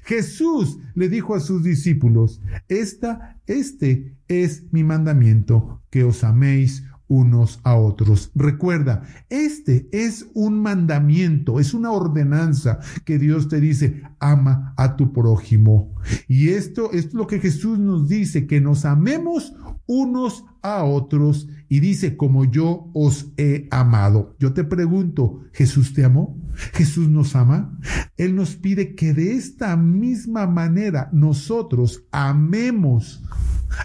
Jesús 0.04 0.80
le 0.96 1.10
dijo 1.10 1.36
a 1.36 1.40
sus 1.40 1.64
discípulos, 1.64 2.42
Esta, 2.68 3.40
este 3.46 4.18
es 4.28 4.66
mi 4.72 4.84
mandamiento, 4.84 5.82
que 5.90 6.04
os 6.04 6.24
améis 6.24 6.84
unos 7.12 7.60
a 7.64 7.76
otros. 7.76 8.32
Recuerda, 8.36 9.04
este 9.30 9.90
es 9.92 10.30
un 10.34 10.62
mandamiento, 10.62 11.60
es 11.60 11.74
una 11.74 11.92
ordenanza 11.92 12.80
que 13.04 13.20
Dios 13.20 13.50
te 13.50 13.60
dice, 13.60 14.02
ama 14.20 14.74
a 14.78 14.96
tu 14.96 15.12
prójimo. 15.12 15.94
Y 16.30 16.50
esto, 16.50 16.94
es 16.94 17.14
lo 17.14 17.28
que 17.28 17.42
Jesús 17.42 17.80
nos 17.80 18.08
dice, 18.08 18.48
que 18.48 18.62
nos 18.62 18.86
amemos 18.86 19.54
unos 19.88 20.46
a 20.62 20.86
otros 20.86 21.50
y 21.68 21.82
dice, 21.82 22.16
como 22.16 22.46
yo 22.46 22.90
os 22.94 23.34
he 23.36 23.68
amado. 23.72 24.38
Yo 24.40 24.54
te 24.54 24.64
pregunto, 24.64 25.42
¿Jesús 25.52 25.94
te 25.94 26.06
amó? 26.06 26.41
¿Jesús 26.74 27.10
nos 27.10 27.36
ama? 27.36 27.78
Él 28.18 28.36
nos 28.36 28.56
pide 28.56 28.96
que 28.96 29.14
de 29.14 29.34
esta 29.34 29.76
misma 29.78 30.48
manera 30.48 31.10
nosotros 31.12 32.04
amemos, 32.12 33.24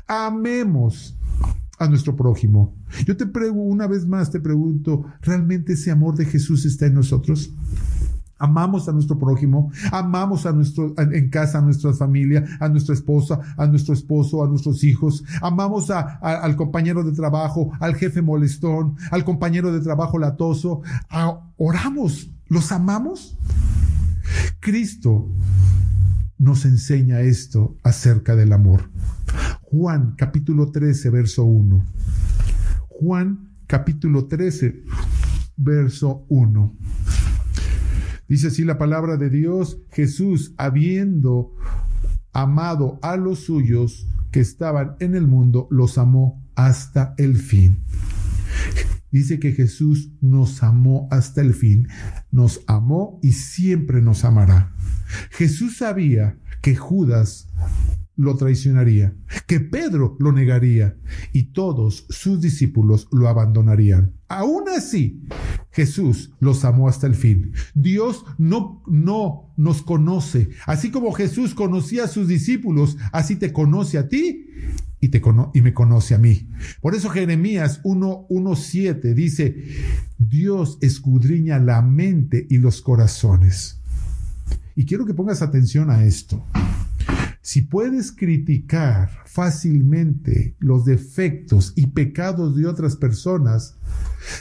amemos 0.07 1.17
a 1.79 1.89
nuestro 1.89 2.17
prójimo. 2.17 2.75
Yo 3.05 3.17
te 3.17 3.27
pregunto, 3.27 3.63
una 3.63 3.87
vez 3.87 4.07
más 4.07 4.31
te 4.31 4.41
pregunto, 4.41 5.05
¿realmente 5.21 5.75
ese 5.75 5.91
amor 5.91 6.17
de 6.17 6.25
Jesús 6.25 6.65
está 6.65 6.87
en 6.87 6.95
nosotros? 6.95 7.53
Amamos 8.39 8.87
a 8.87 8.93
nuestro 8.93 9.19
prójimo, 9.19 9.71
amamos 9.91 10.45
a 10.45 10.53
nuestro, 10.53 10.95
en 10.99 11.31
casa 11.31 11.59
a 11.59 11.63
nuestra 11.63 11.95
familia, 11.95 12.45
a 12.61 12.69
nuestra 12.69 12.95
esposa, 12.95 13.41
a 13.57 13.67
nuestro 13.67 13.95
esposo, 13.95 14.45
a 14.45 14.49
nuestros 14.49 14.85
hijos, 14.85 15.25
amamos 15.41 15.91
a, 15.91 16.01
al 16.01 16.55
compañero 16.55 17.03
de 17.03 17.13
trabajo, 17.13 17.73
al 17.81 17.95
jefe 17.95 18.21
molestón, 18.21 18.97
al 19.11 19.25
compañero 19.25 19.73
de 19.73 19.81
trabajo 19.81 20.19
latoso, 20.19 20.83
oramos, 21.57 22.31
¿los 22.49 22.73
amamos? 22.73 23.39
Cristo 24.61 25.31
nos 26.39 26.65
enseña 26.65 27.21
esto 27.21 27.77
acerca 27.83 28.37
del 28.37 28.53
amor. 28.53 28.91
Juan 29.63 30.15
capítulo 30.17 30.71
13, 30.71 31.11
verso 31.11 31.45
1. 31.45 31.85
Juan 32.89 33.57
capítulo 33.67 34.27
13, 34.27 34.85
verso 35.57 36.25
1. 36.29 36.77
Dice 38.29 38.49
así 38.49 38.65
la 38.65 38.79
palabra 38.79 39.17
de 39.17 39.31
Dios, 39.31 39.79
Jesús, 39.91 40.55
habiendo 40.57 41.55
amado 42.33 42.99
a 43.03 43.17
los 43.17 43.41
suyos 43.41 44.09
que 44.31 44.41
estaban 44.41 44.97
en 45.01 45.15
el 45.15 45.27
mundo, 45.27 45.69
los 45.71 45.97
amó 45.97 46.43
hasta 46.55 47.15
el 47.19 47.37
fin. 47.37 47.85
Dice 49.17 49.41
que 49.41 49.53
Jesús 49.53 50.11
nos 50.21 50.63
amó 50.63 51.09
hasta 51.11 51.41
el 51.41 51.55
fin, 51.55 51.89
nos 52.31 52.61
amó 52.67 53.19
y 53.23 53.33
siempre 53.33 54.03
nos 54.03 54.27
amará. 54.27 54.75
Jesús 55.31 55.79
sabía 55.79 56.39
que 56.61 56.77
Judas 56.77 57.49
lo 58.15 58.37
traicionaría, 58.37 59.17
que 59.47 59.61
Pedro 59.61 60.19
lo 60.21 60.33
negaría 60.33 60.99
y 61.33 61.45
todos 61.45 62.05
sus 62.11 62.43
discípulos 62.43 63.09
lo 63.11 63.27
abandonarían. 63.29 64.13
Aún 64.29 64.65
así, 64.69 65.23
Jesús 65.71 66.35
los 66.39 66.67
amó 66.67 66.87
hasta 66.87 67.07
el 67.07 67.15
fin. 67.15 67.53
Dios 67.75 68.23
no, 68.37 68.83
no 68.87 69.55
nos 69.57 69.81
conoce. 69.81 70.51
Así 70.67 70.91
como 70.91 71.13
Jesús 71.13 71.55
conocía 71.55 72.05
a 72.05 72.09
sus 72.09 72.29
discípulos, 72.29 72.99
así 73.13 73.37
te 73.37 73.51
conoce 73.51 73.97
a 73.97 74.11
ti 74.11 74.45
y, 75.01 75.09
te 75.09 75.23
y 75.55 75.63
me 75.63 75.75
conoce 75.75 76.15
a 76.15 76.19
mí. 76.19 76.49
Por 76.81 76.95
eso 76.95 77.11
Jeremías 77.11 77.83
1.1.7 77.83 79.15
dice, 79.15 79.65
Dios 80.19 80.79
escudriña 80.81 81.59
la 81.59 81.83
mente 81.83 82.47
y 82.49 82.59
los 82.59 82.81
corazones. 82.81 83.81
Y 84.75 84.85
quiero 84.85 85.07
que 85.07 85.15
pongas 85.15 85.43
atención 85.43 85.91
a 85.91 86.05
esto. 86.05 86.45
Si 87.41 87.63
puedes 87.63 88.11
criticar 88.11 89.11
fácilmente 89.25 90.57
los 90.59 90.85
defectos 90.85 91.73
y 91.77 91.87
pecados 91.87 92.57
de 92.57 92.67
otras 92.67 92.97
personas, 92.97 93.77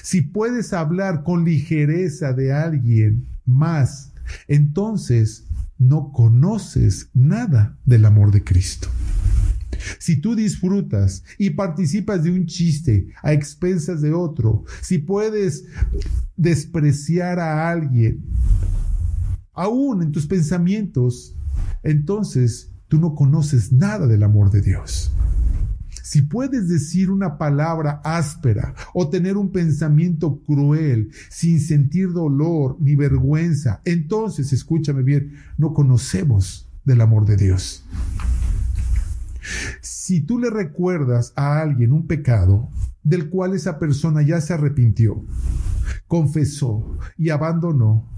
si 0.01 0.21
puedes 0.21 0.73
hablar 0.73 1.23
con 1.23 1.45
ligereza 1.45 2.33
de 2.33 2.51
alguien 2.51 3.27
más, 3.45 4.11
entonces 4.47 5.45
no 5.77 6.11
conoces 6.11 7.09
nada 7.13 7.77
del 7.85 8.05
amor 8.05 8.31
de 8.31 8.43
Cristo. 8.43 8.87
Si 9.99 10.21
tú 10.21 10.35
disfrutas 10.35 11.23
y 11.37 11.51
participas 11.51 12.23
de 12.23 12.31
un 12.31 12.45
chiste 12.45 13.07
a 13.21 13.33
expensas 13.33 14.01
de 14.01 14.13
otro, 14.13 14.63
si 14.81 14.97
puedes 14.97 15.65
despreciar 16.35 17.39
a 17.39 17.69
alguien, 17.69 18.23
aún 19.53 20.01
en 20.01 20.11
tus 20.11 20.27
pensamientos, 20.27 21.35
entonces 21.83 22.71
tú 22.87 22.99
no 22.99 23.15
conoces 23.15 23.71
nada 23.71 24.07
del 24.07 24.23
amor 24.23 24.51
de 24.51 24.61
Dios. 24.61 25.11
Si 26.05 26.21
puedes 26.21 26.69
decir 26.69 27.09
una 27.09 27.39
palabra 27.39 27.99
áspera 28.03 28.75
o 28.93 29.09
tener 29.09 29.37
un 29.37 29.51
pensamiento 29.51 30.39
cruel 30.43 31.09
sin 31.29 31.59
sentir 31.59 32.13
dolor 32.13 32.77
ni 32.79 32.95
vergüenza, 32.95 33.81
entonces, 33.85 34.53
escúchame 34.53 35.01
bien, 35.01 35.33
no 35.57 35.73
conocemos 35.73 36.69
del 36.85 37.01
amor 37.01 37.25
de 37.25 37.37
Dios. 37.37 37.83
Si 39.81 40.21
tú 40.21 40.39
le 40.39 40.49
recuerdas 40.49 41.33
a 41.35 41.59
alguien 41.61 41.91
un 41.91 42.07
pecado 42.07 42.69
del 43.03 43.29
cual 43.29 43.53
esa 43.53 43.79
persona 43.79 44.21
ya 44.21 44.41
se 44.41 44.53
arrepintió, 44.53 45.23
confesó 46.07 46.97
y 47.17 47.29
abandonó, 47.29 48.09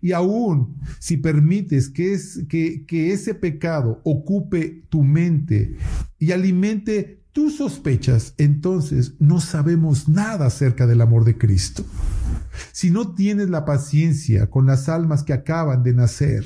y 0.00 0.12
aún 0.12 0.76
si 0.98 1.16
permites 1.16 1.88
que, 1.88 2.12
es, 2.12 2.44
que, 2.48 2.84
que 2.86 3.12
ese 3.12 3.34
pecado 3.34 4.00
ocupe 4.04 4.84
tu 4.88 5.02
mente 5.02 5.76
y 6.18 6.32
alimente 6.32 7.22
tus 7.32 7.56
sospechas, 7.56 8.34
entonces 8.36 9.14
no 9.18 9.40
sabemos 9.40 10.08
nada 10.08 10.46
acerca 10.46 10.86
del 10.86 11.00
amor 11.00 11.24
de 11.24 11.38
Cristo. 11.38 11.84
Si 12.72 12.90
no 12.90 13.14
tienes 13.14 13.48
la 13.48 13.64
paciencia 13.64 14.50
con 14.50 14.66
las 14.66 14.90
almas 14.90 15.22
que 15.22 15.32
acaban 15.32 15.82
de 15.82 15.94
nacer, 15.94 16.44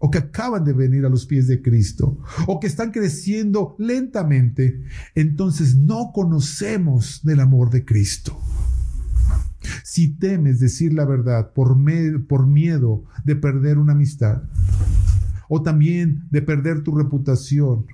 o 0.00 0.10
que 0.10 0.18
acaban 0.18 0.64
de 0.64 0.72
venir 0.72 1.04
a 1.04 1.10
los 1.10 1.26
pies 1.26 1.46
de 1.46 1.62
Cristo, 1.62 2.18
o 2.46 2.58
que 2.58 2.66
están 2.66 2.90
creciendo 2.90 3.76
lentamente, 3.78 4.82
entonces 5.14 5.76
no 5.76 6.10
conocemos 6.12 7.20
del 7.22 7.40
amor 7.40 7.70
de 7.70 7.84
Cristo. 7.84 8.40
Si 9.84 10.08
temes 10.08 10.58
decir 10.58 10.94
la 10.94 11.04
verdad 11.04 11.52
por, 11.52 11.76
por 12.26 12.46
miedo 12.46 13.04
de 13.24 13.36
perder 13.36 13.76
una 13.76 13.92
amistad, 13.92 14.42
o 15.50 15.62
también 15.62 16.26
de 16.30 16.40
perder 16.40 16.82
tu 16.82 16.96
reputación, 16.96 17.84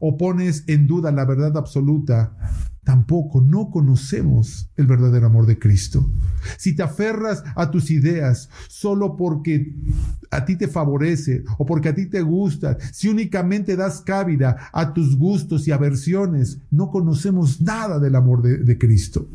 o 0.00 0.18
pones 0.18 0.64
en 0.66 0.86
duda 0.86 1.12
la 1.12 1.24
verdad 1.24 1.56
absoluta 1.56 2.36
tampoco 2.84 3.40
no 3.40 3.70
conocemos 3.70 4.68
el 4.76 4.86
verdadero 4.86 5.26
amor 5.26 5.46
de 5.46 5.58
Cristo. 5.58 6.10
Si 6.58 6.76
te 6.76 6.82
aferras 6.82 7.42
a 7.56 7.70
tus 7.70 7.90
ideas 7.90 8.50
solo 8.68 9.16
porque 9.16 9.74
a 10.30 10.44
ti 10.44 10.56
te 10.56 10.68
favorece 10.68 11.44
o 11.58 11.64
porque 11.64 11.88
a 11.88 11.94
ti 11.94 12.06
te 12.06 12.20
gusta, 12.20 12.76
si 12.92 13.08
únicamente 13.08 13.76
das 13.76 14.02
cabida 14.02 14.68
a 14.72 14.92
tus 14.92 15.16
gustos 15.16 15.66
y 15.66 15.72
aversiones, 15.72 16.58
no 16.70 16.90
conocemos 16.90 17.60
nada 17.60 17.98
del 17.98 18.14
amor 18.14 18.42
de, 18.42 18.58
de 18.58 18.78
Cristo. 18.78 19.28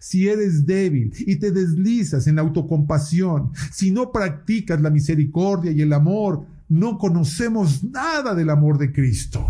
Si 0.00 0.28
eres 0.28 0.64
débil 0.64 1.12
y 1.18 1.36
te 1.36 1.50
deslizas 1.50 2.26
en 2.26 2.36
la 2.36 2.42
autocompasión, 2.42 3.52
si 3.72 3.90
no 3.90 4.12
practicas 4.12 4.80
la 4.80 4.90
misericordia 4.90 5.72
y 5.72 5.82
el 5.82 5.92
amor, 5.92 6.44
no 6.68 6.98
conocemos 6.98 7.84
nada 7.84 8.34
del 8.34 8.50
amor 8.50 8.78
de 8.78 8.92
Cristo. 8.92 9.46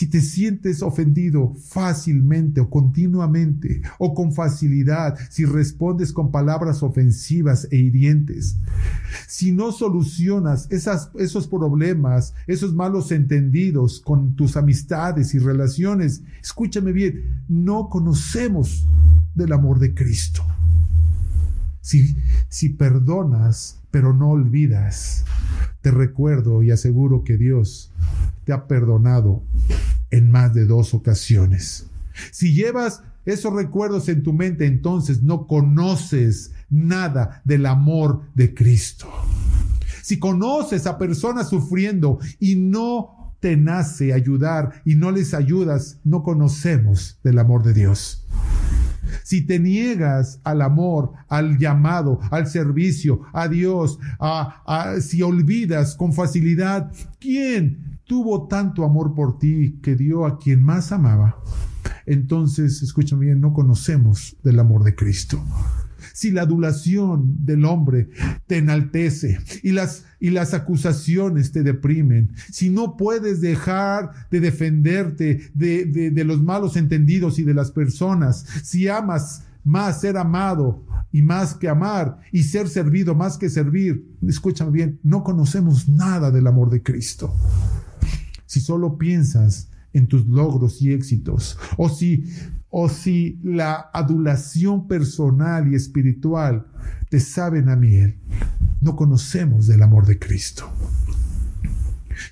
Si 0.00 0.06
te 0.06 0.22
sientes 0.22 0.80
ofendido 0.80 1.52
fácilmente 1.52 2.62
o 2.62 2.70
continuamente 2.70 3.82
o 3.98 4.14
con 4.14 4.32
facilidad, 4.32 5.18
si 5.28 5.44
respondes 5.44 6.10
con 6.10 6.30
palabras 6.30 6.82
ofensivas 6.82 7.68
e 7.70 7.76
hirientes, 7.76 8.56
si 9.28 9.52
no 9.52 9.72
solucionas 9.72 10.68
esos 10.70 11.46
problemas, 11.48 12.32
esos 12.46 12.72
malos 12.72 13.12
entendidos 13.12 14.00
con 14.00 14.36
tus 14.36 14.56
amistades 14.56 15.34
y 15.34 15.38
relaciones, 15.38 16.22
escúchame 16.42 16.92
bien, 16.92 17.44
no 17.46 17.90
conocemos 17.90 18.86
del 19.34 19.52
amor 19.52 19.80
de 19.80 19.92
Cristo. 19.92 20.42
Si, 21.82 22.16
si 22.48 22.70
perdonas, 22.70 23.82
pero 23.90 24.14
no 24.14 24.30
olvidas, 24.30 25.26
te 25.82 25.90
recuerdo 25.90 26.62
y 26.62 26.70
aseguro 26.70 27.22
que 27.22 27.36
Dios 27.36 27.92
ha 28.52 28.66
perdonado 28.66 29.42
en 30.10 30.30
más 30.30 30.54
de 30.54 30.66
dos 30.66 30.94
ocasiones. 30.94 31.86
Si 32.32 32.52
llevas 32.54 33.02
esos 33.24 33.52
recuerdos 33.52 34.08
en 34.08 34.22
tu 34.22 34.32
mente, 34.32 34.66
entonces 34.66 35.22
no 35.22 35.46
conoces 35.46 36.52
nada 36.68 37.42
del 37.44 37.66
amor 37.66 38.22
de 38.34 38.54
Cristo. 38.54 39.08
Si 40.02 40.18
conoces 40.18 40.86
a 40.86 40.98
personas 40.98 41.48
sufriendo 41.48 42.18
y 42.38 42.56
no 42.56 43.34
te 43.40 43.56
nace 43.56 44.12
ayudar 44.12 44.82
y 44.84 44.94
no 44.94 45.10
les 45.10 45.34
ayudas, 45.34 45.98
no 46.04 46.22
conocemos 46.22 47.18
del 47.22 47.38
amor 47.38 47.62
de 47.62 47.74
Dios. 47.74 48.26
Si 49.24 49.42
te 49.42 49.58
niegas 49.58 50.40
al 50.44 50.62
amor, 50.62 51.12
al 51.28 51.58
llamado, 51.58 52.20
al 52.30 52.46
servicio, 52.46 53.22
a 53.32 53.48
Dios, 53.48 53.98
a, 54.18 54.96
si 55.00 55.22
olvidas 55.22 55.94
con 55.94 56.12
facilidad, 56.12 56.92
¿quién 57.18 57.89
tuvo 58.10 58.48
tanto 58.48 58.82
amor 58.84 59.14
por 59.14 59.38
ti 59.38 59.78
que 59.80 59.94
dio 59.94 60.26
a 60.26 60.36
quien 60.36 60.64
más 60.64 60.90
amaba? 60.90 61.36
Entonces, 62.06 62.82
escúchame 62.82 63.26
bien, 63.26 63.40
no 63.40 63.52
conocemos 63.52 64.36
del 64.42 64.58
amor 64.58 64.82
de 64.82 64.96
Cristo 64.96 65.40
si 66.12 66.32
la 66.32 66.42
adulación 66.42 67.36
del 67.44 67.64
hombre 67.64 68.08
te 68.48 68.58
enaltece 68.58 69.38
y 69.62 69.70
las, 69.70 70.06
y 70.18 70.30
las 70.30 70.54
acusaciones 70.54 71.52
te 71.52 71.62
deprimen, 71.62 72.32
si 72.50 72.68
no 72.68 72.96
puedes 72.96 73.40
dejar 73.40 74.10
de 74.28 74.40
defenderte 74.40 75.52
de, 75.54 75.84
de, 75.84 76.10
de 76.10 76.24
los 76.24 76.42
malos 76.42 76.76
entendidos 76.76 77.38
y 77.38 77.44
de 77.44 77.54
las 77.54 77.70
personas, 77.70 78.44
si 78.64 78.88
amas 78.88 79.44
más 79.62 80.00
ser 80.00 80.16
amado 80.16 80.82
y 81.12 81.22
más 81.22 81.54
que 81.54 81.68
amar 81.68 82.18
y 82.32 82.42
ser 82.42 82.68
servido 82.68 83.14
más 83.14 83.38
que 83.38 83.48
servir, 83.48 84.04
escúchame 84.26 84.72
bien, 84.72 84.98
no 85.04 85.22
conocemos 85.22 85.88
nada 85.88 86.32
del 86.32 86.48
amor 86.48 86.70
de 86.70 86.82
Cristo. 86.82 87.32
Si 88.50 88.58
solo 88.58 88.98
piensas 88.98 89.68
en 89.92 90.08
tus 90.08 90.26
logros 90.26 90.82
y 90.82 90.92
éxitos, 90.92 91.56
o 91.76 91.88
si 91.88 92.24
o 92.68 92.88
si 92.88 93.38
la 93.44 93.90
adulación 93.92 94.88
personal 94.88 95.72
y 95.72 95.76
espiritual 95.76 96.66
te 97.10 97.20
saben 97.20 97.68
a 97.68 97.76
miel, 97.76 98.18
no 98.80 98.96
conocemos 98.96 99.68
del 99.68 99.84
amor 99.84 100.04
de 100.04 100.18
Cristo. 100.18 100.68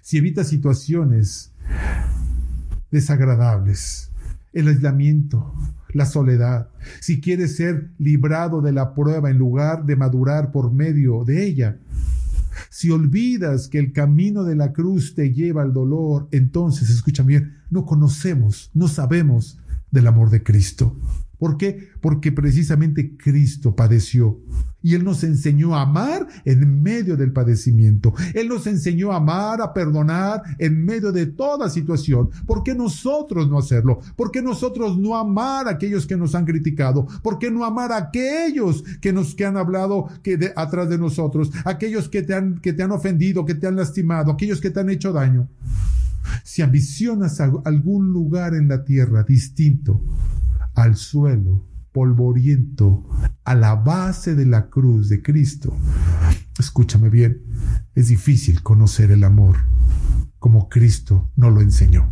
Si 0.03 0.19
evitas 0.19 0.49
situaciones 0.49 1.53
desagradables, 2.91 4.11
el 4.53 4.67
aislamiento, 4.67 5.55
la 5.91 6.05
soledad, 6.05 6.69
si 6.99 7.21
quieres 7.21 7.55
ser 7.55 7.91
librado 7.97 8.61
de 8.61 8.73
la 8.73 8.93
prueba 8.93 9.31
en 9.31 9.39
lugar 9.39 9.87
de 9.87 9.95
madurar 9.95 10.51
por 10.51 10.73
medio 10.73 11.23
de 11.25 11.47
ella, 11.47 11.79
si 12.79 12.93
olvidas 12.93 13.67
que 13.67 13.81
el 13.81 13.93
camino 13.93 14.45
de 14.45 14.55
la 14.55 14.73
cruz 14.73 15.17
te 15.17 15.33
lleva 15.33 15.63
al 15.63 15.73
dolor, 15.73 16.29
entonces, 16.31 16.91
escucha 16.91 17.25
bien, 17.25 17.57
no 17.71 17.85
conocemos, 17.85 18.71
no 18.73 18.87
sabemos 18.87 19.59
del 19.91 20.07
amor 20.07 20.31
de 20.31 20.45
Cristo. 20.45 20.97
¿Por 21.39 21.57
qué? 21.57 21.89
Porque 22.01 22.31
precisamente 22.31 23.17
Cristo 23.17 23.75
padeció 23.75 24.41
y 24.89 24.95
Él 24.95 25.05
nos 25.05 25.23
enseñó 25.23 25.77
a 25.77 25.83
amar 25.83 26.27
en 26.47 26.83
medio 26.83 27.15
del 27.15 27.31
padecimiento. 27.31 28.15
Él 28.33 28.49
nos 28.49 28.67
enseñó 28.67 29.13
a 29.13 29.17
amar, 29.17 29.61
a 29.61 29.75
perdonar 29.75 30.41
en 30.57 30.83
medio 30.83 31.13
de 31.13 31.27
toda 31.27 31.69
situación. 31.69 32.31
¿Por 32.47 32.63
qué 32.63 32.75
nosotros 32.75 33.51
no 33.51 33.59
hacerlo? 33.59 34.01
¿Por 34.17 34.31
qué 34.31 34.41
nosotros 34.41 34.97
no 34.97 35.15
amar 35.15 35.69
a 35.69 35.73
aquellos 35.73 36.07
que 36.07 36.17
nos 36.17 36.35
han 36.35 36.47
criticado? 36.47 37.07
¿Por 37.23 37.39
qué 37.39 37.51
no 37.51 37.67
amar 37.67 37.93
a 37.93 37.99
aquellos 37.99 38.83
que 39.03 39.13
nos 39.13 39.35
que 39.35 39.45
han 39.45 39.59
hablado 39.59 40.09
que 40.23 40.39
de, 40.39 40.55
atrás 40.57 40.89
de 40.89 40.97
nosotros? 40.97 41.51
Aquellos 41.67 42.09
que 42.09 42.23
te 42.23 42.33
han 42.33 42.59
que 42.59 42.73
te 42.73 42.83
han 42.83 42.93
ofendido, 42.93 43.45
que 43.45 43.57
te 43.57 43.67
han 43.67 43.77
lastimado, 43.77 44.33
aquellos 44.33 44.59
que 44.59 44.71
te 44.71 44.81
han 44.81 44.89
hecho 44.89 45.13
daño. 45.13 45.51
Si 46.45 46.63
ambicionas 46.63 47.43
algún 47.43 48.11
lugar 48.11 48.55
en 48.55 48.69
la 48.69 48.87
tierra 48.87 49.23
distinto 49.23 50.03
al 50.75 50.97
suelo 50.97 51.78
polvoriento, 51.99 53.09
a 53.43 53.57
la 53.57 53.75
base 53.75 54.37
de 54.37 54.47
la 54.47 54.71
cruz 54.71 55.09
de 55.09 55.21
Cristo, 55.21 55.77
escúchame 56.57 57.11
bien, 57.11 57.43
es 57.97 58.07
difícil 58.07 58.63
conocer 58.63 59.11
el 59.11 59.25
amor 59.25 59.57
como 60.39 60.69
Cristo 60.69 61.29
nos 61.35 61.53
lo 61.53 61.61
enseñó. 61.61 62.09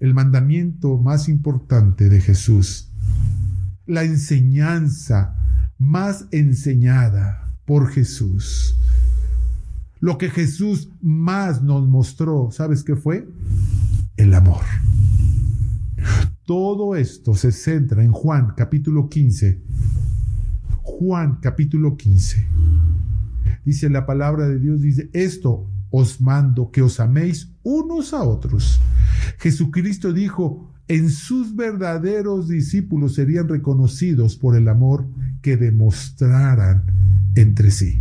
El 0.00 0.12
mandamiento 0.12 0.98
más 0.98 1.28
importante 1.28 2.08
de 2.08 2.20
Jesús, 2.20 2.90
la 3.86 4.02
enseñanza 4.02 5.36
más 5.78 6.26
enseñada 6.32 7.54
por 7.64 7.92
Jesús, 7.92 8.76
lo 10.00 10.18
que 10.18 10.30
Jesús 10.30 10.90
más 11.00 11.62
nos 11.62 11.86
mostró, 11.86 12.48
¿sabes 12.50 12.82
qué 12.82 12.96
fue? 12.96 13.28
El 14.16 14.34
amor. 14.34 14.64
Todo 16.48 16.96
esto 16.96 17.34
se 17.34 17.52
centra 17.52 18.02
en 18.02 18.10
Juan 18.10 18.54
capítulo 18.56 19.10
15. 19.10 19.60
Juan 20.80 21.40
capítulo 21.42 21.98
15. 21.98 22.46
Dice 23.66 23.90
la 23.90 24.06
palabra 24.06 24.48
de 24.48 24.58
Dios, 24.58 24.80
dice, 24.80 25.10
esto 25.12 25.68
os 25.90 26.22
mando 26.22 26.70
que 26.70 26.80
os 26.80 27.00
améis 27.00 27.52
unos 27.62 28.14
a 28.14 28.22
otros. 28.22 28.80
Jesucristo 29.36 30.14
dijo, 30.14 30.72
en 30.88 31.10
sus 31.10 31.54
verdaderos 31.54 32.48
discípulos 32.48 33.16
serían 33.16 33.46
reconocidos 33.46 34.34
por 34.36 34.56
el 34.56 34.68
amor 34.68 35.06
que 35.42 35.58
demostraran 35.58 36.84
entre 37.34 37.70
sí 37.70 38.00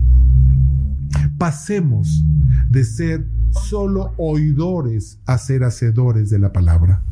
pasemos 1.37 2.25
de 2.69 2.83
ser 2.83 3.27
solo 3.51 4.13
oidores 4.17 5.19
a 5.25 5.37
ser 5.37 5.63
hacedores 5.63 6.29
de 6.29 6.39
la 6.39 6.51
palabra. 6.51 7.03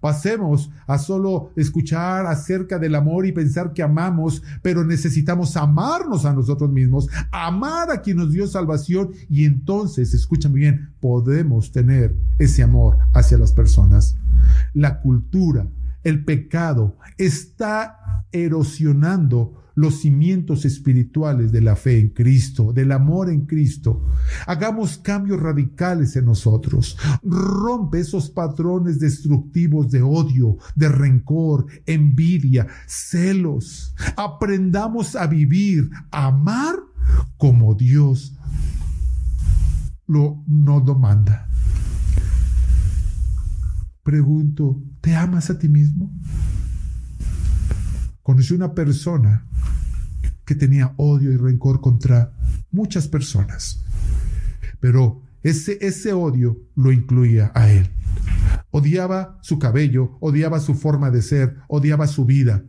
Pasemos 0.00 0.70
a 0.86 0.98
solo 0.98 1.52
escuchar 1.56 2.26
acerca 2.26 2.78
del 2.78 2.94
amor 2.94 3.26
y 3.26 3.32
pensar 3.32 3.72
que 3.72 3.82
amamos, 3.82 4.42
pero 4.62 4.84
necesitamos 4.84 5.56
amarnos 5.56 6.24
a 6.24 6.32
nosotros 6.32 6.70
mismos, 6.70 7.08
amar 7.30 7.90
a 7.90 8.00
quien 8.00 8.18
nos 8.18 8.32
dio 8.32 8.46
salvación 8.46 9.10
y 9.28 9.44
entonces, 9.44 10.14
escúchame 10.14 10.56
bien, 10.56 10.94
podemos 11.00 11.72
tener 11.72 12.16
ese 12.38 12.62
amor 12.62 12.98
hacia 13.12 13.38
las 13.38 13.52
personas. 13.52 14.16
La 14.72 15.00
cultura, 15.00 15.66
el 16.02 16.24
pecado 16.24 16.96
está 17.18 18.26
erosionando 18.32 19.63
los 19.74 20.00
cimientos 20.00 20.64
espirituales 20.64 21.52
de 21.52 21.60
la 21.60 21.76
fe 21.76 21.98
en 21.98 22.10
Cristo, 22.10 22.72
del 22.72 22.92
amor 22.92 23.30
en 23.30 23.46
Cristo. 23.46 24.04
Hagamos 24.46 24.98
cambios 24.98 25.40
radicales 25.40 26.16
en 26.16 26.26
nosotros. 26.26 26.96
Rompe 27.22 28.00
esos 28.00 28.30
patrones 28.30 29.00
destructivos 29.00 29.90
de 29.90 30.02
odio, 30.02 30.56
de 30.74 30.88
rencor, 30.88 31.66
envidia, 31.86 32.66
celos. 32.86 33.94
Aprendamos 34.16 35.16
a 35.16 35.26
vivir, 35.26 35.90
a 36.10 36.26
amar 36.26 36.76
como 37.36 37.74
Dios 37.74 38.36
lo 40.06 40.42
nos 40.46 40.84
demanda. 40.84 41.48
Pregunto, 44.02 44.82
¿te 45.00 45.14
amas 45.14 45.48
a 45.48 45.58
ti 45.58 45.68
mismo? 45.68 46.12
Conocí 48.24 48.54
una 48.54 48.74
persona 48.74 49.46
que 50.46 50.54
tenía 50.54 50.94
odio 50.96 51.30
y 51.30 51.36
rencor 51.36 51.82
contra 51.82 52.32
muchas 52.70 53.06
personas, 53.06 53.84
pero 54.80 55.22
ese, 55.42 55.76
ese 55.82 56.14
odio 56.14 56.58
lo 56.74 56.90
incluía 56.90 57.52
a 57.54 57.70
él. 57.70 57.90
Odiaba 58.70 59.38
su 59.42 59.58
cabello, 59.58 60.16
odiaba 60.20 60.58
su 60.58 60.74
forma 60.74 61.10
de 61.10 61.20
ser, 61.20 61.58
odiaba 61.68 62.06
su 62.06 62.24
vida. 62.24 62.64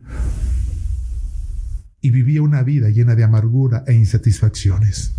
Y 2.02 2.10
vivía 2.10 2.42
una 2.42 2.62
vida 2.62 2.90
llena 2.90 3.14
de 3.14 3.24
amargura 3.24 3.82
e 3.86 3.94
insatisfacciones. 3.94 5.14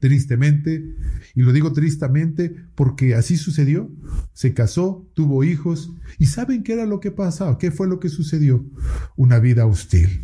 Tristemente, 0.00 0.96
y 1.38 1.42
lo 1.42 1.52
digo 1.52 1.72
tristemente 1.72 2.52
porque 2.74 3.14
así 3.14 3.36
sucedió, 3.36 3.88
se 4.32 4.54
casó, 4.54 5.08
tuvo 5.14 5.44
hijos, 5.44 5.92
y 6.18 6.26
¿saben 6.26 6.64
qué 6.64 6.72
era 6.72 6.84
lo 6.84 6.98
que 6.98 7.12
pasaba? 7.12 7.58
¿Qué 7.58 7.70
fue 7.70 7.86
lo 7.86 8.00
que 8.00 8.08
sucedió? 8.08 8.66
Una 9.14 9.38
vida 9.38 9.64
hostil, 9.64 10.20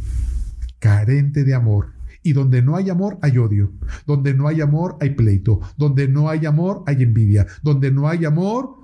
carente 0.81 1.45
de 1.45 1.55
amor, 1.55 1.93
y 2.25 2.33
donde 2.33 2.63
no 2.63 2.75
hay 2.75 2.91
amor 2.91 3.21
hay 3.23 3.39
odio. 3.39 3.73
Donde 4.09 4.35
no 4.35 4.49
hay 4.49 4.61
amor 4.61 4.97
hay 5.01 5.11
pleito. 5.11 5.61
Donde 5.77 6.09
no 6.09 6.31
hay 6.31 6.47
amor 6.47 6.83
hay 6.85 7.05
envidia. 7.05 7.47
Donde 7.63 7.93
no 7.93 8.09
hay 8.09 8.25
amor 8.25 8.75